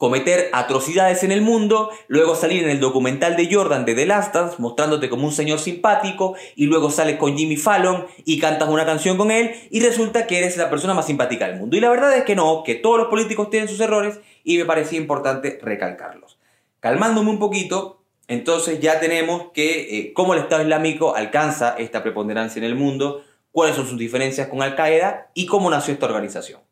cometer 0.00 0.48
atrocidades 0.54 1.24
en 1.24 1.30
el 1.30 1.42
mundo, 1.42 1.90
luego 2.08 2.34
salir 2.34 2.64
en 2.64 2.70
el 2.70 2.80
documental 2.80 3.36
de 3.36 3.54
Jordan 3.54 3.84
de 3.84 3.94
The 3.94 4.06
Last 4.06 4.34
mostrándote 4.58 5.10
como 5.10 5.26
un 5.26 5.32
señor 5.32 5.58
simpático 5.58 6.36
y 6.56 6.64
luego 6.64 6.90
sales 6.90 7.18
con 7.18 7.36
Jimmy 7.36 7.58
Fallon 7.58 8.06
y 8.24 8.38
cantas 8.38 8.70
una 8.70 8.86
canción 8.86 9.18
con 9.18 9.30
él 9.30 9.52
y 9.70 9.80
resulta 9.80 10.26
que 10.26 10.38
eres 10.38 10.56
la 10.56 10.70
persona 10.70 10.94
más 10.94 11.06
simpática 11.06 11.46
del 11.46 11.58
mundo. 11.58 11.76
Y 11.76 11.80
la 11.80 11.90
verdad 11.90 12.16
es 12.16 12.24
que 12.24 12.34
no, 12.34 12.62
que 12.64 12.76
todos 12.76 12.96
los 12.96 13.08
políticos 13.08 13.50
tienen 13.50 13.68
sus 13.68 13.78
errores 13.78 14.20
y 14.42 14.56
me 14.56 14.64
parecía 14.64 14.98
importante 14.98 15.58
recalcarlos. 15.60 16.38
Calmándome 16.80 17.28
un 17.28 17.38
poquito, 17.38 18.02
entonces 18.26 18.80
ya 18.80 19.00
tenemos 19.00 19.52
que 19.52 19.98
eh, 19.98 20.12
cómo 20.14 20.32
el 20.32 20.40
Estado 20.40 20.62
Islámico 20.62 21.14
alcanza 21.14 21.74
esta 21.76 22.02
preponderancia 22.02 22.58
en 22.58 22.64
el 22.64 22.74
mundo, 22.74 23.22
cuáles 23.52 23.76
son 23.76 23.86
sus 23.86 23.98
diferencias 23.98 24.48
con 24.48 24.62
Al 24.62 24.76
Qaeda 24.76 25.30
y 25.34 25.44
cómo 25.44 25.68
nació 25.68 25.92
esta 25.92 26.06
organización. 26.06 26.69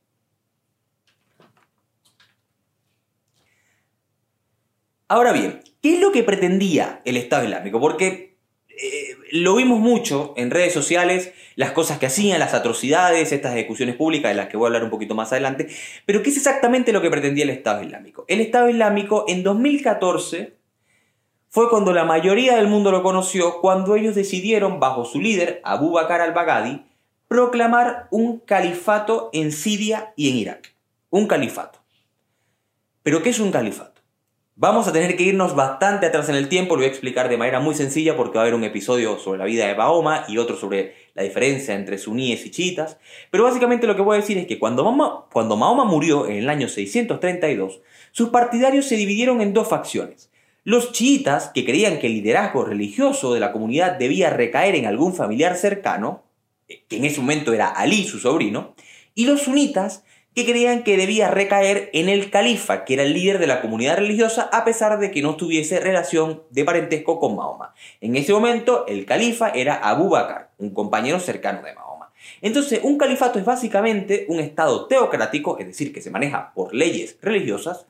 Ahora 5.09 5.33
bien, 5.33 5.63
¿qué 5.81 5.95
es 5.95 6.01
lo 6.01 6.13
que 6.13 6.23
pretendía 6.23 7.01
el 7.07 7.17
Estado 7.17 7.45
Islámico? 7.45 7.81
Porque 7.81 8.37
eh, 8.69 9.17
lo 9.33 9.57
vimos 9.57 9.81
mucho 9.81 10.35
en 10.37 10.51
redes 10.51 10.75
sociales, 10.75 11.33
las 11.57 11.73
cosas 11.73 11.99
que 11.99 12.05
hacían, 12.05 12.39
las 12.39 12.53
atrocidades, 12.53 13.33
estas 13.33 13.55
ejecuciones 13.55 13.97
públicas 13.97 14.31
de 14.31 14.37
las 14.37 14.49
que 14.49 14.59
voy 14.59 14.67
a 14.67 14.69
hablar 14.69 14.85
un 14.85 14.91
poquito 14.91 15.15
más 15.15 15.33
adelante, 15.33 15.69
pero 16.05 16.23
¿qué 16.23 16.29
es 16.29 16.37
exactamente 16.37 16.93
lo 16.93 17.01
que 17.01 17.11
pretendía 17.11 17.45
el 17.45 17.51
Estado 17.51 17.83
Islámico? 17.83 18.27
El 18.29 18.43
Estado 18.43 18.69
Islámico 18.69 19.25
en 19.29 19.43
2014 19.43 20.59
fue 21.49 21.71
cuando 21.71 21.95
la 21.95 22.05
mayoría 22.05 22.57
del 22.57 22.69
mundo 22.69 22.91
lo 22.91 23.03
conoció, 23.03 23.63
cuando 23.63 23.97
ellos 23.97 24.15
decidieron, 24.15 24.79
bajo 24.79 25.07
su 25.07 25.23
líder, 25.23 25.63
Abu 25.65 25.93
Bakr 25.93 26.21
al-Baghdadi, 26.21 26.83
proclamar 27.29 28.09
un 28.11 28.41
califato 28.41 29.31
en 29.33 29.53
Siria 29.53 30.13
y 30.17 30.29
en 30.29 30.37
Irak. 30.37 30.75
Un 31.09 31.27
califato. 31.27 31.79
¿Pero 33.03 33.23
qué 33.23 33.31
es 33.31 33.41
un 33.41 33.51
califato? 33.51 33.98
Vamos 34.61 34.89
a 34.89 34.93
tener 34.93 35.17
que 35.17 35.23
irnos 35.23 35.55
bastante 35.55 36.07
atrás 36.07 36.29
en 36.29 36.35
el 36.35 36.49
tiempo, 36.49 36.75
lo 36.75 36.81
voy 36.81 36.87
a 36.87 36.91
explicar 36.91 37.29
de 37.29 37.37
manera 37.37 37.61
muy 37.61 37.77
sencilla 37.77 38.17
porque 38.17 38.39
va 38.39 38.41
a 38.41 38.43
haber 38.43 38.57
un 38.57 38.65
episodio 38.65 39.17
sobre 39.17 39.39
la 39.39 39.45
vida 39.45 39.69
de 39.69 39.77
Mahoma 39.77 40.25
y 40.27 40.39
otro 40.39 40.57
sobre 40.57 40.97
la 41.15 41.23
diferencia 41.23 41.77
entre 41.77 41.97
suníes 41.97 42.45
y 42.45 42.51
chiitas. 42.51 42.99
Pero 43.31 43.45
básicamente 43.45 43.87
lo 43.87 43.95
que 43.95 44.03
voy 44.03 44.17
a 44.17 44.21
decir 44.21 44.37
es 44.37 44.49
que 44.49 44.59
cuando 44.59 44.83
Mahoma, 44.83 45.27
cuando 45.33 45.57
Mahoma 45.57 45.85
murió 45.85 46.27
en 46.27 46.39
el 46.39 46.49
año 46.49 46.67
632, 46.67 47.83
sus 48.11 48.31
partidarios 48.31 48.87
se 48.87 48.97
dividieron 48.97 49.43
en 49.43 49.53
dos 49.53 49.69
facciones. 49.69 50.29
Los 50.65 50.91
chiitas, 50.91 51.53
que 51.55 51.65
creían 51.65 52.01
que 52.01 52.09
el 52.09 52.15
liderazgo 52.15 52.65
religioso 52.65 53.33
de 53.33 53.39
la 53.39 53.53
comunidad 53.53 53.97
debía 53.97 54.31
recaer 54.31 54.75
en 54.75 54.87
algún 54.87 55.15
familiar 55.15 55.55
cercano, 55.55 56.25
que 56.67 56.97
en 56.97 57.05
ese 57.05 57.21
momento 57.21 57.53
era 57.53 57.69
Ali, 57.69 58.03
su 58.03 58.19
sobrino, 58.19 58.75
y 59.15 59.27
los 59.27 59.43
sunitas, 59.43 60.03
que 60.35 60.45
creían 60.45 60.85
que 60.85 60.97
debía 60.97 61.31
recaer 61.31 61.91
en 61.93 62.09
el 62.09 62.31
califa, 62.31 62.85
que 62.85 62.95
era 62.95 63.03
el 63.03 63.13
líder 63.13 63.39
de 63.39 63.47
la 63.47 63.61
comunidad 63.61 63.97
religiosa, 63.97 64.49
a 64.53 64.65
pesar 64.65 64.99
de 64.99 65.11
que 65.11 65.23
no 65.23 65.37
tuviese 65.37 65.81
relación 65.81 66.43
de 66.51 66.65
parentesco 66.65 67.19
con 67.19 67.37
Mahoma. 67.37 67.75
En 68.01 68.15
ese 68.17 68.33
momento, 68.33 68.87
el 68.87 69.05
califa 69.05 69.51
era 69.51 69.75
Abu 69.75 70.11
Bakr, 70.11 70.49
un 70.59 70.71
compañero 70.75 71.19
cercano 71.19 71.63
de 71.63 71.75
Mahoma. 71.75 72.13
Entonces, 72.41 72.81
un 72.83 72.99
califato 72.99 73.39
es 73.39 73.45
básicamente 73.45 74.27
un 74.29 74.39
estado 74.39 74.87
teocrático, 74.87 75.59
es 75.59 75.67
decir, 75.67 75.93
que 75.93 76.03
se 76.03 76.11
maneja 76.11 76.53
por 76.55 76.73
leyes 76.75 77.19
religiosas, 77.21 77.87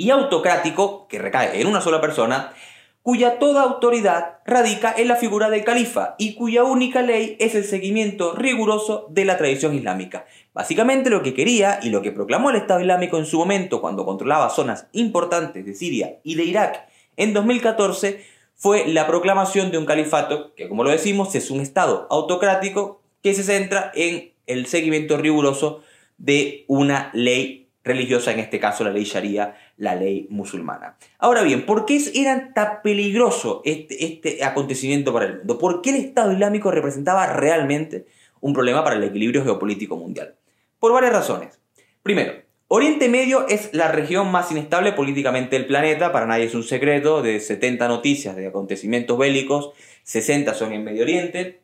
y 0.00 0.08
autocrático, 0.08 1.06
que 1.08 1.18
recae 1.18 1.60
en 1.60 1.66
una 1.66 1.82
sola 1.82 2.00
persona, 2.00 2.54
cuya 3.02 3.38
toda 3.38 3.62
autoridad 3.62 4.38
radica 4.44 4.94
en 4.96 5.08
la 5.08 5.16
figura 5.16 5.48
del 5.48 5.64
califa 5.64 6.16
y 6.18 6.34
cuya 6.34 6.64
única 6.64 7.02
ley 7.02 7.36
es 7.40 7.54
el 7.54 7.64
seguimiento 7.64 8.34
riguroso 8.34 9.06
de 9.10 9.24
la 9.24 9.38
tradición 9.38 9.74
islámica. 9.74 10.26
Básicamente 10.52 11.08
lo 11.08 11.22
que 11.22 11.34
quería 11.34 11.80
y 11.82 11.90
lo 11.90 12.02
que 12.02 12.12
proclamó 12.12 12.50
el 12.50 12.56
Estado 12.56 12.80
Islámico 12.80 13.16
en 13.18 13.26
su 13.26 13.38
momento 13.38 13.80
cuando 13.80 14.04
controlaba 14.04 14.50
zonas 14.50 14.86
importantes 14.92 15.64
de 15.64 15.74
Siria 15.74 16.18
y 16.24 16.34
de 16.34 16.44
Irak 16.44 16.86
en 17.16 17.32
2014 17.32 18.22
fue 18.54 18.86
la 18.86 19.06
proclamación 19.06 19.70
de 19.70 19.78
un 19.78 19.86
califato 19.86 20.54
que, 20.54 20.68
como 20.68 20.84
lo 20.84 20.90
decimos, 20.90 21.34
es 21.34 21.50
un 21.50 21.60
Estado 21.60 22.06
autocrático 22.10 23.00
que 23.22 23.32
se 23.32 23.42
centra 23.42 23.90
en 23.94 24.32
el 24.46 24.66
seguimiento 24.66 25.16
riguroso 25.16 25.82
de 26.18 26.64
una 26.66 27.10
ley 27.14 27.68
religiosa, 27.82 28.32
en 28.32 28.40
este 28.40 28.60
caso 28.60 28.84
la 28.84 28.90
ley 28.90 29.04
sharia, 29.04 29.56
la 29.80 29.94
ley 29.94 30.26
musulmana. 30.28 30.96
Ahora 31.18 31.42
bien, 31.42 31.64
¿por 31.64 31.86
qué 31.86 31.98
era 32.14 32.52
tan 32.52 32.82
peligroso 32.82 33.62
este, 33.64 34.04
este 34.04 34.44
acontecimiento 34.44 35.10
para 35.12 35.24
el 35.24 35.38
mundo? 35.38 35.58
¿Por 35.58 35.80
qué 35.80 35.90
el 35.90 35.96
Estado 35.96 36.32
Islámico 36.32 36.70
representaba 36.70 37.26
realmente 37.26 38.06
un 38.40 38.52
problema 38.52 38.84
para 38.84 38.96
el 38.96 39.04
equilibrio 39.04 39.42
geopolítico 39.42 39.96
mundial? 39.96 40.36
Por 40.78 40.92
varias 40.92 41.14
razones. 41.14 41.58
Primero, 42.02 42.34
Oriente 42.68 43.08
Medio 43.08 43.48
es 43.48 43.70
la 43.72 43.90
región 43.90 44.30
más 44.30 44.52
inestable 44.52 44.92
políticamente 44.92 45.56
del 45.56 45.66
planeta, 45.66 46.12
para 46.12 46.26
nadie 46.26 46.44
es 46.44 46.54
un 46.54 46.62
secreto, 46.62 47.22
de 47.22 47.40
70 47.40 47.88
noticias 47.88 48.36
de 48.36 48.48
acontecimientos 48.48 49.16
bélicos, 49.16 49.70
60 50.02 50.52
son 50.52 50.72
en 50.74 50.84
Medio 50.84 51.02
Oriente, 51.02 51.62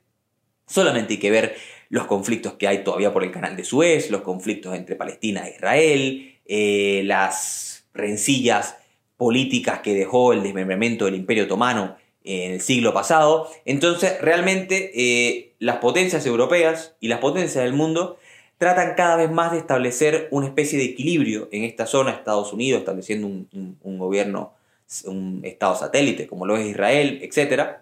solamente 0.67 1.15
hay 1.15 1.21
que 1.21 1.31
ver 1.31 1.55
los 1.91 2.07
conflictos 2.07 2.55
que 2.55 2.67
hay 2.67 2.83
todavía 2.83 3.13
por 3.13 3.25
el 3.25 3.31
canal 3.31 3.57
de 3.57 3.63
Suez, 3.63 4.11
los 4.11 4.23
conflictos 4.23 4.75
entre 4.75 4.97
Palestina 4.97 5.47
e 5.47 5.51
Israel, 5.55 6.39
eh, 6.47 7.03
las 7.05 7.76
rencillas 7.97 8.77
políticas 9.17 9.81
que 9.81 9.95
dejó 9.95 10.33
el 10.33 10.43
desmembramiento 10.43 11.07
del 11.07 11.15
Imperio 11.15 11.45
Otomano 11.45 11.97
en 12.25 12.53
el 12.53 12.61
siglo 12.61 12.93
pasado. 12.93 13.49
Entonces, 13.65 14.21
realmente 14.21 14.91
eh, 14.95 15.55
las 15.59 15.77
potencias 15.77 16.27
europeas 16.27 16.95
y 17.01 17.09
las 17.09 17.21
potencias 17.21 17.65
del 17.65 17.73
mundo 17.73 18.19
tratan 18.59 18.95
cada 18.97 19.17
vez 19.17 19.31
más 19.31 19.53
de 19.53 19.59
establecer 19.59 20.29
una 20.31 20.47
especie 20.47 20.79
de 20.79 20.87
equilibrio 20.87 21.49
en 21.53 21.65
esta 21.65 21.87
zona, 21.87 22.11
Estados 22.11 22.53
Unidos 22.53 22.81
estableciendo 22.81 23.27
un, 23.27 23.79
un 23.81 23.99
gobierno, 23.99 24.55
un 25.05 25.41
Estado 25.45 25.77
satélite 25.77 26.27
como 26.27 26.47
lo 26.47 26.57
es 26.57 26.67
Israel, 26.67 27.21
etc. 27.23 27.77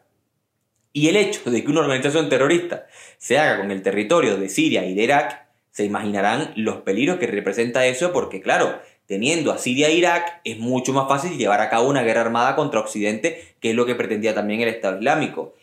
Y 0.92 1.08
el 1.08 1.16
hecho 1.16 1.50
de 1.50 1.62
que 1.62 1.70
una 1.70 1.80
organización 1.80 2.28
terrorista 2.28 2.86
se 3.18 3.38
haga 3.38 3.58
con 3.58 3.70
el 3.70 3.82
territorio 3.82 4.36
de 4.36 4.48
Siria 4.48 4.84
y 4.84 4.94
de 4.94 5.02
Irak, 5.02 5.44
se 5.70 5.84
imaginarán 5.84 6.52
los 6.54 6.82
peligros 6.82 7.18
que 7.18 7.26
representa 7.26 7.84
eso, 7.86 8.12
porque 8.12 8.40
claro, 8.40 8.78
teniendo 9.06 9.52
a 9.52 9.58
Siria 9.58 9.88
e 9.88 9.94
Irak, 9.94 10.40
es 10.44 10.58
mucho 10.58 10.92
más 10.92 11.08
fácil 11.08 11.36
llevar 11.36 11.60
a 11.60 11.68
cabo 11.68 11.88
una 11.88 12.02
guerra 12.02 12.22
armada 12.22 12.56
contra 12.56 12.80
Occidente, 12.80 13.54
que 13.60 13.70
es 13.70 13.76
lo 13.76 13.86
que 13.86 13.94
pretendía 13.94 14.34
también 14.34 14.60
el 14.60 14.68
Estado 14.68 14.98
Islámico. 14.98 15.54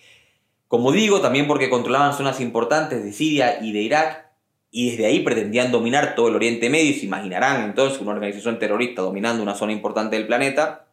Como 0.67 0.91
digo, 0.91 1.21
también 1.21 1.47
porque 1.47 1.69
controlaban 1.69 2.13
zonas 2.13 2.39
importantes 2.39 3.03
de 3.03 3.11
Siria 3.11 3.59
y 3.61 3.71
de 3.73 3.81
Irak, 3.81 4.27
y 4.69 4.91
desde 4.91 5.05
ahí 5.05 5.19
pretendían 5.19 5.71
dominar 5.71 6.15
todo 6.15 6.29
el 6.29 6.35
Oriente 6.35 6.69
Medio, 6.69 6.91
y 6.91 6.93
se 6.93 7.05
imaginarán 7.05 7.65
entonces 7.65 7.99
una 7.99 8.11
organización 8.11 8.57
terrorista 8.57 9.01
dominando 9.01 9.43
una 9.43 9.55
zona 9.55 9.73
importante 9.73 10.15
del 10.15 10.27
planeta, 10.27 10.87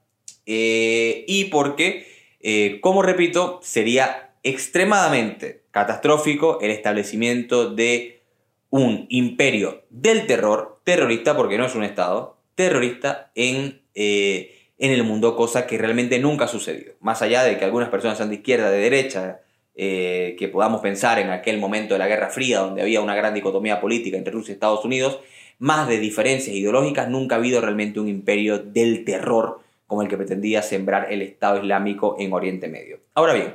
eh, 0.47 1.25
y 1.29 1.45
porque, 1.45 2.07
eh, 2.41 2.79
como 2.81 3.03
repito, 3.03 3.61
sería 3.63 4.31
extremadamente 4.43 5.63
catastrófico 5.71 6.59
el 6.61 6.71
establecimiento 6.71 7.71
de 7.71 8.23
un 8.71 9.07
imperio 9.11 9.83
del 9.91 10.27
terror, 10.27 10.81
terrorista 10.85 11.37
porque 11.37 11.59
no 11.59 11.67
es 11.67 11.75
un 11.75 11.85
Estado, 11.85 12.38
terrorista 12.59 13.31
en, 13.37 13.83
eh, 13.95 14.51
en 14.79 14.91
el 14.91 15.05
mundo, 15.05 15.37
cosa 15.37 15.65
que 15.65 15.79
realmente 15.79 16.19
nunca 16.19 16.47
ha 16.47 16.49
sucedido. 16.49 16.95
Más 16.99 17.23
allá 17.23 17.45
de 17.45 17.57
que 17.57 17.65
algunas 17.65 17.89
personas 17.89 18.17
sean 18.17 18.31
de 18.31 18.35
izquierda, 18.35 18.69
de 18.69 18.79
derecha, 18.79 19.41
eh, 19.77 20.35
que 20.37 20.49
podamos 20.49 20.81
pensar 20.81 21.21
en 21.21 21.31
aquel 21.31 21.59
momento 21.59 21.95
de 21.95 22.01
la 22.01 22.09
Guerra 22.09 22.31
Fría, 22.31 22.59
donde 22.59 22.83
había 22.83 23.01
una 23.01 23.15
gran 23.15 23.33
dicotomía 23.33 23.81
política 23.81 24.17
entre 24.17 24.33
Rusia 24.33 24.51
y 24.51 24.55
Estados 24.55 24.85
Unidos, 24.85 25.21
más 25.61 25.87
de 25.87 26.01
diferencias 26.01 26.57
ideológicas, 26.57 27.09
nunca 27.09 27.37
ha 27.37 27.39
habido 27.39 27.61
realmente 27.61 28.01
un 28.01 28.09
imperio 28.09 28.59
del 28.59 29.05
terror 29.05 29.61
como 29.87 30.03
el 30.03 30.09
que 30.09 30.17
pretendía 30.17 30.61
sembrar 30.63 31.13
el 31.13 31.23
Estado 31.23 31.63
Islámico 31.63 32.17
en 32.19 32.33
Oriente 32.33 32.67
Medio. 32.67 32.99
Ahora 33.15 33.35
bien, 33.35 33.55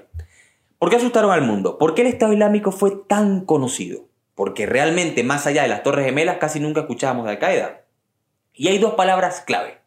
¿Por 0.83 0.89
qué 0.89 0.97
asustaron 0.97 1.31
al 1.31 1.43
mundo? 1.43 1.77
¿Por 1.77 1.95
qué 1.95 2.01
el 2.01 2.09
Estado 2.09 2.33
Islámico 2.33 2.73
fue 2.73 2.91
tan 3.07 3.45
conocido? 3.45 4.01
Porque 4.35 4.65
realmente, 4.65 5.23
más 5.23 5.47
allá 5.47 5.61
de 5.61 5.69
las 5.69 5.81
Torres 5.81 6.05
Gemelas, 6.05 6.39
casi 6.39 6.59
nunca 6.59 6.81
escuchábamos 6.81 7.23
de 7.23 7.31
Al-Qaeda. 7.31 7.82
Y 8.53 8.67
hay 8.67 8.77
dos 8.77 8.93
palabras 8.93 9.41
clave, 9.41 9.77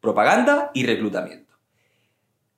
propaganda 0.00 0.70
y 0.74 0.86
reclutamiento. 0.86 1.52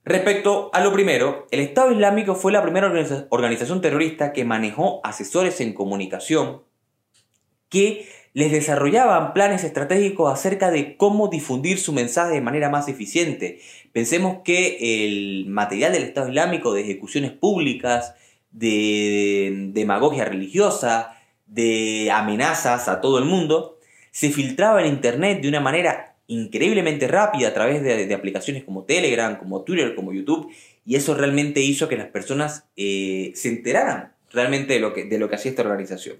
Respecto 0.04 0.70
a 0.72 0.80
lo 0.80 0.92
primero, 0.92 1.48
el 1.50 1.60
Estado 1.60 1.90
Islámico 1.90 2.36
fue 2.36 2.52
la 2.52 2.62
primera 2.62 2.86
organización 3.30 3.80
terrorista 3.80 4.32
que 4.32 4.44
manejó 4.44 5.00
asesores 5.02 5.60
en 5.60 5.74
comunicación 5.74 6.62
que 7.68 8.08
les 8.32 8.52
desarrollaban 8.52 9.32
planes 9.32 9.64
estratégicos 9.64 10.32
acerca 10.32 10.70
de 10.70 10.96
cómo 10.96 11.28
difundir 11.28 11.78
su 11.78 11.92
mensaje 11.92 12.34
de 12.34 12.40
manera 12.40 12.68
más 12.68 12.86
eficiente. 12.86 13.60
Pensemos 13.92 14.42
que 14.44 15.04
el 15.04 15.46
material 15.46 15.92
del 15.92 16.04
Estado 16.04 16.28
Islámico 16.28 16.74
de 16.74 16.82
ejecuciones 16.82 17.32
públicas, 17.32 18.14
de 18.50 19.70
demagogia 19.72 20.26
religiosa, 20.26 21.16
de 21.46 22.10
amenazas 22.12 22.88
a 22.88 23.00
todo 23.00 23.18
el 23.18 23.24
mundo, 23.24 23.75
se 24.16 24.30
filtraba 24.30 24.80
en 24.80 24.86
Internet 24.86 25.42
de 25.42 25.48
una 25.50 25.60
manera 25.60 26.16
increíblemente 26.26 27.06
rápida 27.06 27.48
a 27.48 27.52
través 27.52 27.82
de, 27.82 28.14
aplicaciones 28.14 28.64
como 28.64 28.84
Telegram, 28.84 29.38
como 29.38 29.60
Twitter, 29.60 29.94
como 29.94 30.10
YouTube, 30.14 30.50
y 30.86 30.96
eso 30.96 31.14
realmente 31.14 31.60
hizo 31.60 31.86
que 31.86 31.98
las 31.98 32.06
personas 32.06 32.64
eh, 32.78 33.32
se 33.34 33.50
enteraran 33.50 34.14
realmente 34.30 34.72
de 34.72 34.80
lo 34.80 34.94
que, 34.94 35.04
de 35.04 35.18
lo 35.18 35.28
que 35.28 35.34
hacía 35.34 35.50
esta 35.50 35.60
organización 35.60 36.16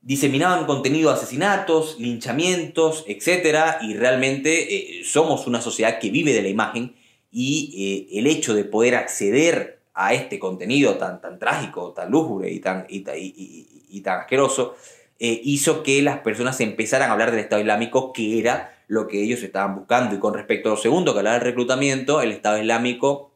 diseminaban 0.00 0.64
contenido 0.64 1.10
de 1.10 1.16
asesinatos, 1.16 2.00
linchamientos, 2.00 3.04
etc. 3.06 3.76
Y 3.82 3.92
realmente 3.94 4.74
eh, 4.74 5.04
somos 5.04 5.46
una 5.46 5.60
sociedad 5.60 5.98
que 5.98 6.10
vive 6.10 6.32
de 6.32 6.42
la 6.42 6.48
imagen 6.48 6.96
y 7.30 8.08
eh, 8.10 8.18
el 8.18 8.26
hecho 8.26 8.54
de 8.54 8.64
poder 8.64 8.94
acceder 8.94 9.82
a 9.92 10.14
este 10.14 10.38
contenido 10.38 10.96
tan, 10.96 11.20
tan 11.20 11.38
trágico, 11.38 11.92
tan 11.92 12.10
lúgubre 12.10 12.50
y 12.50 12.58
tan, 12.58 12.86
y, 12.88 14.00
tan 14.00 14.20
asqueroso, 14.20 14.76
eh, 15.18 15.40
hizo 15.44 15.82
que 15.82 16.02
las 16.02 16.18
personas 16.18 16.60
empezaran 16.60 17.08
a 17.08 17.12
hablar 17.12 17.30
del 17.30 17.40
Estado 17.40 17.60
Islámico, 17.60 18.12
que 18.12 18.38
era 18.38 18.76
lo 18.88 19.06
que 19.08 19.22
ellos 19.22 19.42
estaban 19.42 19.76
buscando. 19.76 20.14
Y 20.14 20.18
con 20.18 20.34
respecto 20.34 20.68
a 20.68 20.72
lo 20.72 20.76
segundo, 20.76 21.12
que 21.12 21.20
hablaba 21.20 21.38
del 21.38 21.46
reclutamiento, 21.46 22.22
el 22.22 22.32
Estado 22.32 22.58
Islámico 22.58 23.32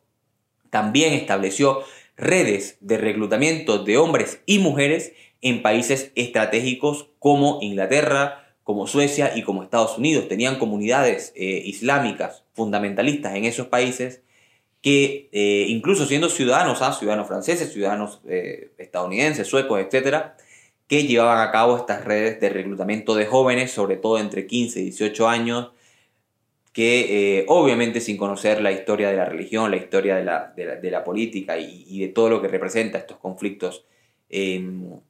también 0.70 1.12
estableció 1.12 1.82
redes 2.16 2.78
de 2.80 2.98
reclutamiento 2.98 3.84
de 3.84 3.98
hombres 3.98 4.40
y 4.46 4.58
mujeres 4.58 5.12
en 5.42 5.62
países 5.62 6.12
estratégicos 6.14 7.08
como 7.18 7.58
Inglaterra, 7.62 8.52
como 8.64 8.86
Suecia 8.86 9.36
y 9.36 9.42
como 9.42 9.62
Estados 9.62 9.96
Unidos. 9.96 10.28
Tenían 10.28 10.58
comunidades 10.58 11.32
eh, 11.36 11.62
islámicas 11.64 12.42
fundamentalistas 12.54 13.36
en 13.36 13.44
esos 13.44 13.68
países 13.68 14.22
que 14.82 15.28
eh, 15.32 15.66
incluso 15.68 16.06
siendo 16.06 16.28
ciudadanos, 16.28 16.82
¿ah? 16.82 16.92
ciudadanos 16.92 17.28
franceses, 17.28 17.72
ciudadanos 17.72 18.20
estadounidenses, 18.78 19.46
suecos, 19.46 19.80
etcétera, 19.80 20.36
que 20.88 21.04
llevaban 21.04 21.46
a 21.46 21.50
cabo 21.50 21.76
estas 21.76 22.04
redes 22.04 22.40
de 22.40 22.48
reclutamiento 22.48 23.14
de 23.14 23.26
jóvenes, 23.26 23.70
sobre 23.70 23.96
todo 23.96 24.18
entre 24.18 24.46
15 24.46 24.80
y 24.80 24.82
18 24.84 25.28
años, 25.28 25.72
que 26.72 27.44
obviamente 27.48 28.00
sin 28.00 28.18
conocer 28.18 28.60
la 28.60 28.70
historia 28.70 29.10
de 29.10 29.16
la 29.16 29.24
religión, 29.24 29.70
la 29.70 29.78
historia 29.78 30.16
de 30.16 30.24
la, 30.24 31.04
política 31.04 31.58
y, 31.58 32.00
de 32.00 32.08
todo 32.08 32.28
lo 32.28 32.42
que 32.42 32.48
representa 32.48 32.98
estos 32.98 33.16
conflictos 33.16 33.86
em, 34.28 35.00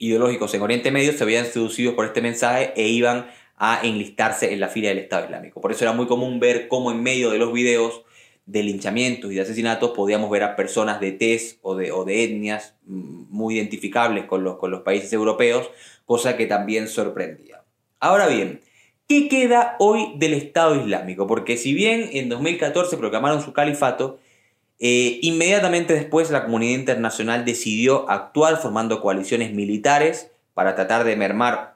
ideológicos 0.00 0.52
en 0.54 0.62
Oriente 0.62 0.90
Medio 0.90 1.12
se 1.12 1.22
habían 1.22 1.46
seducidos 1.46 1.94
por 1.94 2.06
este 2.06 2.20
mensaje 2.20 2.72
e 2.74 2.88
iban 2.88 3.30
a 3.56 3.80
enlistarse 3.82 4.52
en 4.52 4.58
la 4.58 4.68
fila 4.68 4.88
del 4.88 4.98
Estado 4.98 5.26
Islámico. 5.26 5.60
Por 5.60 5.70
eso 5.70 5.84
era 5.84 5.92
muy 5.92 6.06
común 6.06 6.40
ver 6.40 6.66
cómo 6.66 6.90
en 6.90 7.02
medio 7.02 7.30
de 7.30 7.38
los 7.38 7.52
videos 7.52 8.02
de 8.50 8.62
linchamientos 8.62 9.30
y 9.30 9.36
de 9.36 9.42
asesinatos 9.42 9.90
podíamos 9.90 10.30
ver 10.30 10.42
a 10.42 10.56
personas 10.56 11.00
de 11.00 11.12
tez 11.12 11.58
o 11.62 11.76
de, 11.76 11.92
o 11.92 12.04
de 12.04 12.24
etnias 12.24 12.74
mm, 12.86 13.24
muy 13.30 13.56
identificables 13.56 14.24
con 14.24 14.44
los, 14.44 14.56
con 14.56 14.70
los 14.70 14.82
países 14.82 15.12
europeos, 15.12 15.70
cosa 16.04 16.36
que 16.36 16.46
también 16.46 16.88
sorprendía. 16.88 17.62
Ahora 18.00 18.26
bien, 18.26 18.60
¿Qué 19.10 19.28
queda 19.28 19.74
hoy 19.80 20.12
del 20.18 20.34
Estado 20.34 20.76
Islámico? 20.76 21.26
Porque 21.26 21.56
si 21.56 21.74
bien 21.74 22.10
en 22.12 22.28
2014 22.28 22.96
proclamaron 22.96 23.42
su 23.42 23.52
califato, 23.52 24.20
eh, 24.78 25.18
inmediatamente 25.22 25.94
después 25.94 26.30
la 26.30 26.44
comunidad 26.44 26.78
internacional 26.78 27.44
decidió 27.44 28.08
actuar 28.08 28.58
formando 28.58 29.00
coaliciones 29.00 29.52
militares 29.52 30.30
para 30.54 30.76
tratar 30.76 31.02
de 31.02 31.16
mermar 31.16 31.74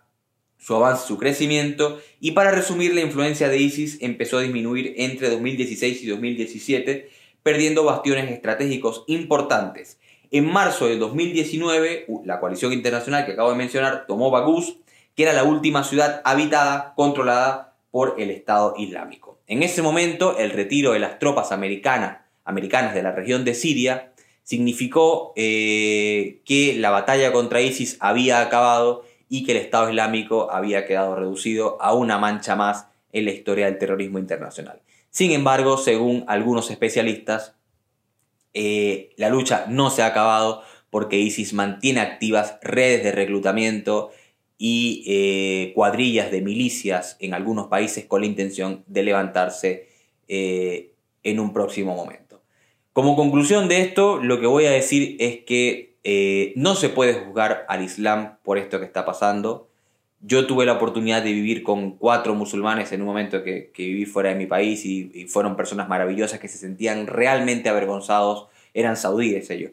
su 0.65 0.75
avance, 0.75 1.07
su 1.07 1.19
crecimiento, 1.19 2.01
y 2.21 2.31
para 2.31 2.51
resumir 2.51 2.95
la 2.95 3.03
influencia 3.03 3.51
de 3.51 3.59
ISIS 3.59 3.99
empezó 4.01 4.39
a 4.39 4.41
disminuir 4.41 4.95
entre 4.97 5.29
2016 5.29 6.03
y 6.03 6.07
2017, 6.07 7.11
perdiendo 7.43 7.85
bastiones 7.85 8.31
estratégicos 8.31 9.05
importantes. 9.07 9.99
En 10.31 10.51
marzo 10.51 10.87
de 10.87 10.97
2019, 10.97 12.07
la 12.25 12.41
coalición 12.41 12.73
internacional 12.73 13.27
que 13.27 13.33
acabo 13.33 13.51
de 13.51 13.59
mencionar 13.59 14.07
tomó 14.07 14.31
Bagús, 14.31 14.79
que 15.15 15.25
era 15.25 15.35
la 15.35 15.45
última 15.45 15.85
ciudad 15.85 16.23
habitada, 16.25 16.95
controlada 16.97 17.75
por 17.91 18.15
el 18.19 18.31
Estado 18.31 18.73
Islámico. 18.79 19.39
En 19.47 19.63
ese 19.63 19.83
momento, 19.83 20.39
el 20.39 20.51
retiro 20.51 20.93
de 20.93 20.99
las 20.99 21.19
tropas 21.19 21.53
americanas, 21.53 22.21
americanas 22.47 22.95
de 22.95 23.03
la 23.03 23.13
región 23.13 23.45
de 23.45 23.53
Siria 23.53 24.15
significó 24.43 25.35
eh, 25.37 26.41
que 26.47 26.75
la 26.79 26.89
batalla 26.89 27.33
contra 27.33 27.61
ISIS 27.61 27.99
había 28.01 28.41
acabado 28.41 29.04
y 29.29 29.45
que 29.45 29.53
el 29.53 29.59
Estado 29.59 29.91
Islámico 29.91 30.51
había 30.51 30.87
quedado 30.87 31.17
reducido 31.17 31.81
a 31.81 31.95
una 31.95 32.19
mancha 32.19 32.57
más 32.57 32.89
en 33.13 33.25
la 33.25 33.33
historia 33.33 33.67
del 33.67 33.79
terrorismo 33.79 34.19
internacional. 34.19 34.81
Sin 35.11 35.33
embargo, 35.33 35.77
según 35.77 36.25
algunos 36.27 36.71
especialistas, 36.71 37.55
eh, 38.53 39.11
la 39.17 39.29
lucha 39.29 39.67
no 39.69 39.91
se 39.91 40.03
ha 40.03 40.07
acabado 40.07 40.63
porque 40.91 41.19
ISIS 41.19 41.55
mantiene 41.55 42.01
activas 42.01 42.59
redes 42.63 43.03
de 43.03 43.13
reclutamiento, 43.13 44.13
y 44.59 45.05
eh, 45.07 45.73
cuadrillas 45.75 46.31
de 46.31 46.41
milicias 46.41 47.17
en 47.21 47.35
algunos 47.35 47.67
países 47.67 48.05
con 48.05 48.21
la 48.21 48.27
intención 48.27 48.85
de 48.87 49.03
levantarse 49.03 49.89
eh, 50.29 50.93
en 51.23 51.41
un 51.41 51.53
próximo 51.53 51.95
momento. 51.95 52.43
Como 52.93 53.17
conclusión 53.17 53.69
de 53.69 53.81
esto, 53.81 54.19
lo 54.23 54.41
que 54.41 54.47
voy 54.47 54.67
a 54.67 54.71
decir 54.71 55.17
es 55.19 55.45
que 55.45 55.94
eh, 56.05 56.53
no 56.57 56.75
se 56.75 56.91
puede 56.91 57.15
juzgar 57.15 57.65
al 57.69 57.83
Islam 57.83 58.37
por 58.43 58.59
esto 58.59 58.79
que 58.79 58.85
está 58.85 59.05
pasando. 59.05 59.69
Yo 60.21 60.47
tuve 60.47 60.67
la 60.67 60.75
oportunidad 60.75 61.23
de 61.23 61.33
vivir 61.33 61.63
con 61.63 61.97
cuatro 61.97 62.35
musulmanes 62.35 62.93
en 62.93 63.01
un 63.01 63.07
momento 63.07 63.43
que, 63.43 63.71
viví 63.77 64.07
fuera 64.07 64.31
de 64.31 64.37
mi 64.37 64.47
país 64.47 64.85
y, 64.85 65.27
fueron 65.27 65.57
personas 65.57 65.89
maravillosas 65.89 66.39
que 66.39 66.49
se 66.49 66.59
sentían 66.59 67.07
realmente 67.07 67.69
avergonzados. 67.69 68.49
Eran 68.75 68.97
saudíes 68.97 69.51
ellos 69.51 69.73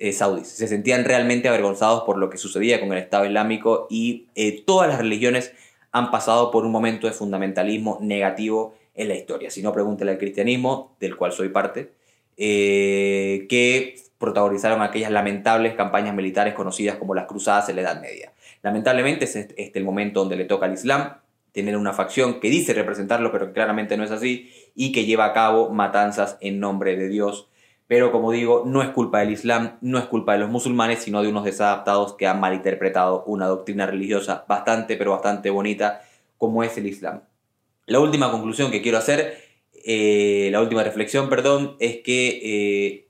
eh, 0.00 0.12
saudíes. 0.12 0.48
Se 0.48 0.68
sentían 0.68 1.04
realmente 1.04 1.48
avergonzados 1.48 2.02
por 2.02 2.18
lo 2.18 2.28
que 2.30 2.38
sucedía 2.38 2.80
con 2.80 2.92
el 2.92 2.98
Estado 2.98 3.24
Islámico 3.24 3.86
y 3.90 4.26
eh, 4.34 4.62
todas 4.66 4.88
las 4.88 4.98
religiones 4.98 5.52
han 5.92 6.10
pasado 6.10 6.50
por 6.50 6.64
un 6.64 6.72
momento 6.72 7.06
de 7.06 7.12
fundamentalismo 7.12 7.98
negativo 8.00 8.74
en 8.94 9.08
la 9.08 9.14
historia. 9.14 9.50
Si 9.50 9.62
no, 9.62 9.72
pregúntele 9.72 10.10
al 10.10 10.18
cristianismo, 10.18 10.96
del 11.00 11.16
cual 11.16 11.32
soy 11.32 11.48
parte, 11.48 11.92
eh, 12.36 13.46
que 13.48 13.96
protagonizaron 14.18 14.82
aquellas 14.82 15.10
lamentables 15.10 15.74
campañas 15.74 16.14
militares 16.14 16.54
conocidas 16.54 16.96
como 16.96 17.14
las 17.14 17.26
cruzadas 17.26 17.68
en 17.68 17.76
la 17.76 17.82
Edad 17.82 18.00
Media. 18.00 18.32
Lamentablemente 18.62 19.24
es 19.24 19.36
este, 19.36 19.62
este 19.62 19.78
el 19.78 19.84
momento 19.84 20.20
donde 20.20 20.36
le 20.36 20.44
toca 20.44 20.66
al 20.66 20.74
Islam 20.74 21.14
tener 21.52 21.76
una 21.76 21.92
facción 21.92 22.40
que 22.40 22.50
dice 22.50 22.74
representarlo, 22.74 23.32
pero 23.32 23.46
que 23.46 23.52
claramente 23.52 23.96
no 23.96 24.04
es 24.04 24.10
así, 24.10 24.52
y 24.74 24.92
que 24.92 25.06
lleva 25.06 25.24
a 25.24 25.32
cabo 25.32 25.70
matanzas 25.70 26.36
en 26.40 26.60
nombre 26.60 26.96
de 26.96 27.08
Dios 27.08 27.48
pero 27.88 28.12
como 28.12 28.30
digo, 28.30 28.64
no 28.66 28.82
es 28.82 28.90
culpa 28.90 29.20
del 29.20 29.30
Islam, 29.30 29.78
no 29.80 29.98
es 29.98 30.04
culpa 30.04 30.34
de 30.34 30.40
los 30.40 30.50
musulmanes, 30.50 31.00
sino 31.00 31.22
de 31.22 31.28
unos 31.28 31.44
desadaptados 31.44 32.12
que 32.14 32.26
han 32.26 32.38
malinterpretado 32.38 33.24
una 33.24 33.46
doctrina 33.46 33.86
religiosa 33.86 34.44
bastante, 34.46 34.96
pero 34.98 35.12
bastante 35.12 35.48
bonita, 35.48 36.02
como 36.36 36.62
es 36.62 36.76
el 36.76 36.86
Islam. 36.86 37.22
La 37.86 37.98
última 38.00 38.30
conclusión 38.30 38.70
que 38.70 38.82
quiero 38.82 38.98
hacer, 38.98 39.38
eh, 39.72 40.50
la 40.52 40.60
última 40.60 40.84
reflexión, 40.84 41.30
perdón, 41.30 41.76
es 41.80 42.02
que 42.02 42.40
eh, 42.44 43.07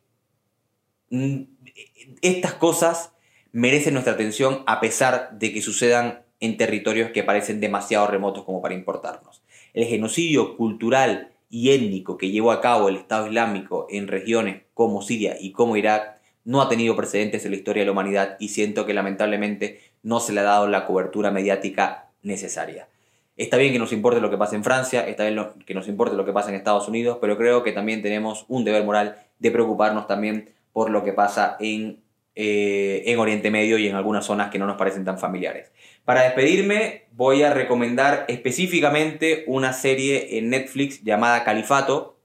estas 2.23 2.55
cosas 2.55 3.13
merecen 3.53 3.95
nuestra 3.95 4.15
atención 4.15 4.63
a 4.67 4.81
pesar 4.81 5.39
de 5.39 5.53
que 5.53 5.63
sucedan 5.63 6.23
en 6.41 6.57
territorios 6.57 7.11
que 7.11 7.25
parecen 7.25 7.61
demasiado 7.61 8.07
remotos 8.07 8.45
como 8.45 8.63
para 8.63 8.75
importarnos. 8.75 9.43
El 9.75 9.87
genocidio 9.87 10.57
cultural 10.57 11.31
y 11.51 11.71
étnico 11.71 12.19
que 12.19 12.31
llevó 12.31 12.53
a 12.53 12.61
cabo 12.61 12.89
el 12.89 12.97
Estado 12.97 13.27
Islámico 13.27 13.87
en 13.91 14.07
regiones 14.07 14.63
como 14.75 15.03
Siria 15.03 15.37
y 15.41 15.53
como 15.53 15.77
Irak 15.77 16.19
no 16.45 16.63
ha 16.63 16.69
tenido 16.69 16.97
precedentes 16.97 17.45
en 17.45 17.51
la 17.51 17.57
historia 17.57 17.83
de 17.83 17.87
la 17.87 17.93
humanidad 17.93 18.37
y 18.39 18.49
siento 18.49 18.87
que 18.87 18.95
lamentablemente 18.95 19.81
no 20.03 20.21
se 20.21 20.33
le 20.33 20.41
ha 20.41 20.45
dado 20.45 20.69
la 20.69 20.87
cobertura 20.87 21.31
mediática 21.31 22.11
necesaria. 22.23 22.89
Está 23.37 23.57
bien 23.57 23.73
que 23.73 23.79
nos 23.79 23.93
importe 23.93 24.21
lo 24.21 24.31
que 24.31 24.37
pasa 24.37 24.57
en 24.57 24.65
Francia, 24.65 25.07
está 25.07 25.25
bien 25.25 25.39
que 25.65 25.75
nos 25.75 25.89
importe 25.89 26.17
lo 26.17 26.25
que 26.25 26.33
pasa 26.33 26.49
en 26.49 26.57
Estados 26.57 26.89
Unidos, 26.89 27.19
pero 27.21 27.37
creo 27.37 27.63
que 27.63 27.73
también 27.73 28.03
tenemos 28.03 28.45
un 28.49 28.65
deber 28.65 28.85
moral 28.85 29.17
de 29.39 29.51
preocuparnos 29.51 30.07
también 30.07 30.51
por 30.79 30.91
lo 30.91 31.03
que 31.03 31.13
pasa 31.13 31.57
en, 31.59 32.05
eh, 32.37 33.03
en 33.07 33.19
Oriente 33.19 33.51
Medio 33.51 33.79
y 33.79 33.89
en 33.89 33.97
algunas 33.97 34.25
zonas 34.25 34.49
que 34.49 34.61
no 34.61 34.67
nos 34.67 34.77
parecen 34.77 35.05
tan 35.05 35.19
familiares. 35.19 35.73
Para 36.05 36.23
despedirme, 36.23 37.09
voy 37.11 37.43
a 37.43 37.53
recomendar 37.53 38.27
específicamente 38.29 39.43
una 39.49 39.73
serie 39.73 40.39
en 40.39 40.51
Netflix 40.51 41.03
llamada 41.03 41.43
Califato. 41.43 42.21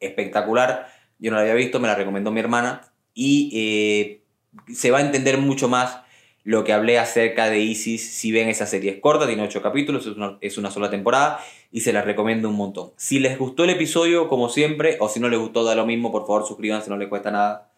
Espectacular. 0.00 0.88
Yo 1.18 1.30
no 1.30 1.38
la 1.38 1.44
había 1.44 1.54
visto, 1.54 1.80
me 1.80 1.88
la 1.88 1.94
recomendó 1.94 2.30
mi 2.30 2.40
hermana. 2.40 2.82
Y 3.14 3.50
eh, 3.54 4.22
se 4.70 4.90
va 4.90 4.98
a 4.98 5.00
entender 5.00 5.38
mucho 5.38 5.66
más 5.66 6.02
lo 6.44 6.64
que 6.64 6.74
hablé 6.74 6.98
acerca 6.98 7.48
de 7.48 7.58
ISIS 7.60 8.06
si 8.06 8.32
ven 8.32 8.50
esa 8.50 8.66
serie. 8.66 8.90
Es 8.90 9.00
corta, 9.00 9.26
tiene 9.26 9.44
8 9.44 9.62
capítulos, 9.62 10.06
es 10.06 10.14
una, 10.14 10.36
es 10.42 10.58
una 10.58 10.70
sola 10.70 10.90
temporada 10.90 11.40
y 11.72 11.80
se 11.80 11.92
la 11.92 12.02
recomiendo 12.02 12.48
un 12.48 12.54
montón. 12.54 12.92
Si 12.96 13.18
les 13.18 13.38
gustó 13.38 13.64
el 13.64 13.70
episodio, 13.70 14.28
como 14.28 14.48
siempre, 14.50 14.98
o 15.00 15.08
si 15.08 15.18
no 15.18 15.28
les 15.28 15.40
gustó, 15.40 15.64
da 15.64 15.74
lo 15.74 15.86
mismo, 15.86 16.12
por 16.12 16.26
favor 16.26 16.46
suscríbanse, 16.46 16.90
no 16.90 16.98
les 16.98 17.08
cuesta 17.08 17.30
nada. 17.30 17.70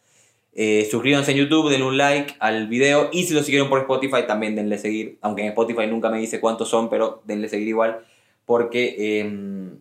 Eh, 0.53 0.87
suscríbanse 0.91 1.33
en 1.33 1.39
YouTube, 1.39 1.71
denle 1.71 1.87
un 1.87 1.97
like 1.97 2.35
al 2.41 2.69
video 2.69 3.09
y 3.13 3.25
si 3.25 3.35
lo 3.35 3.43
siguieron 3.43 3.69
por 3.69 3.81
Spotify 3.81 4.27
también 4.27 4.55
denle 4.55 4.79
seguir, 4.79 5.19
aunque 5.21 5.43
en 5.43 5.49
Spotify 5.49 5.87
nunca 5.87 6.11
me 6.11 6.19
dice 6.19 6.41
cuántos 6.41 6.69
son, 6.69 6.89
pero 6.89 7.23
denle 7.25 7.49
seguir 7.49 7.69
igual 7.69 8.05
porque 8.45 9.21
em, 9.21 9.81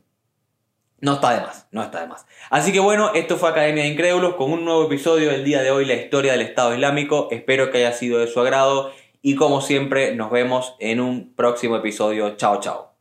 no 1.02 1.14
está 1.14 1.34
de 1.34 1.42
más, 1.42 1.68
no 1.72 1.84
está 1.84 2.06
de. 2.06 2.14
Así 2.50 2.72
que 2.72 2.80
bueno, 2.80 3.14
esto 3.14 3.38
fue 3.38 3.50
Academia 3.50 3.84
de 3.84 3.90
Incrédulos 3.90 4.36
con 4.36 4.52
un 4.52 4.66
nuevo 4.66 4.86
episodio 4.86 5.30
del 5.30 5.44
día 5.44 5.62
de 5.62 5.72
hoy, 5.72 5.86
la 5.86 5.96
historia 5.96 6.32
del 6.32 6.42
Estado 6.42 6.74
Islámico. 6.74 7.28
Espero 7.32 7.72
que 7.72 7.80
haya 7.80 7.94
sido 7.94 8.20
de 8.20 8.28
su 8.28 8.40
agrado 8.40 8.92
y 9.22 9.36
como 9.36 9.62
siempre 9.62 10.16
nos 10.16 10.32
vemos 10.32 10.76
en 10.80 11.02
un 11.02 11.34
próximo 11.36 11.76
episodio. 11.76 12.36
Chao, 12.38 12.60
chao. 12.60 12.93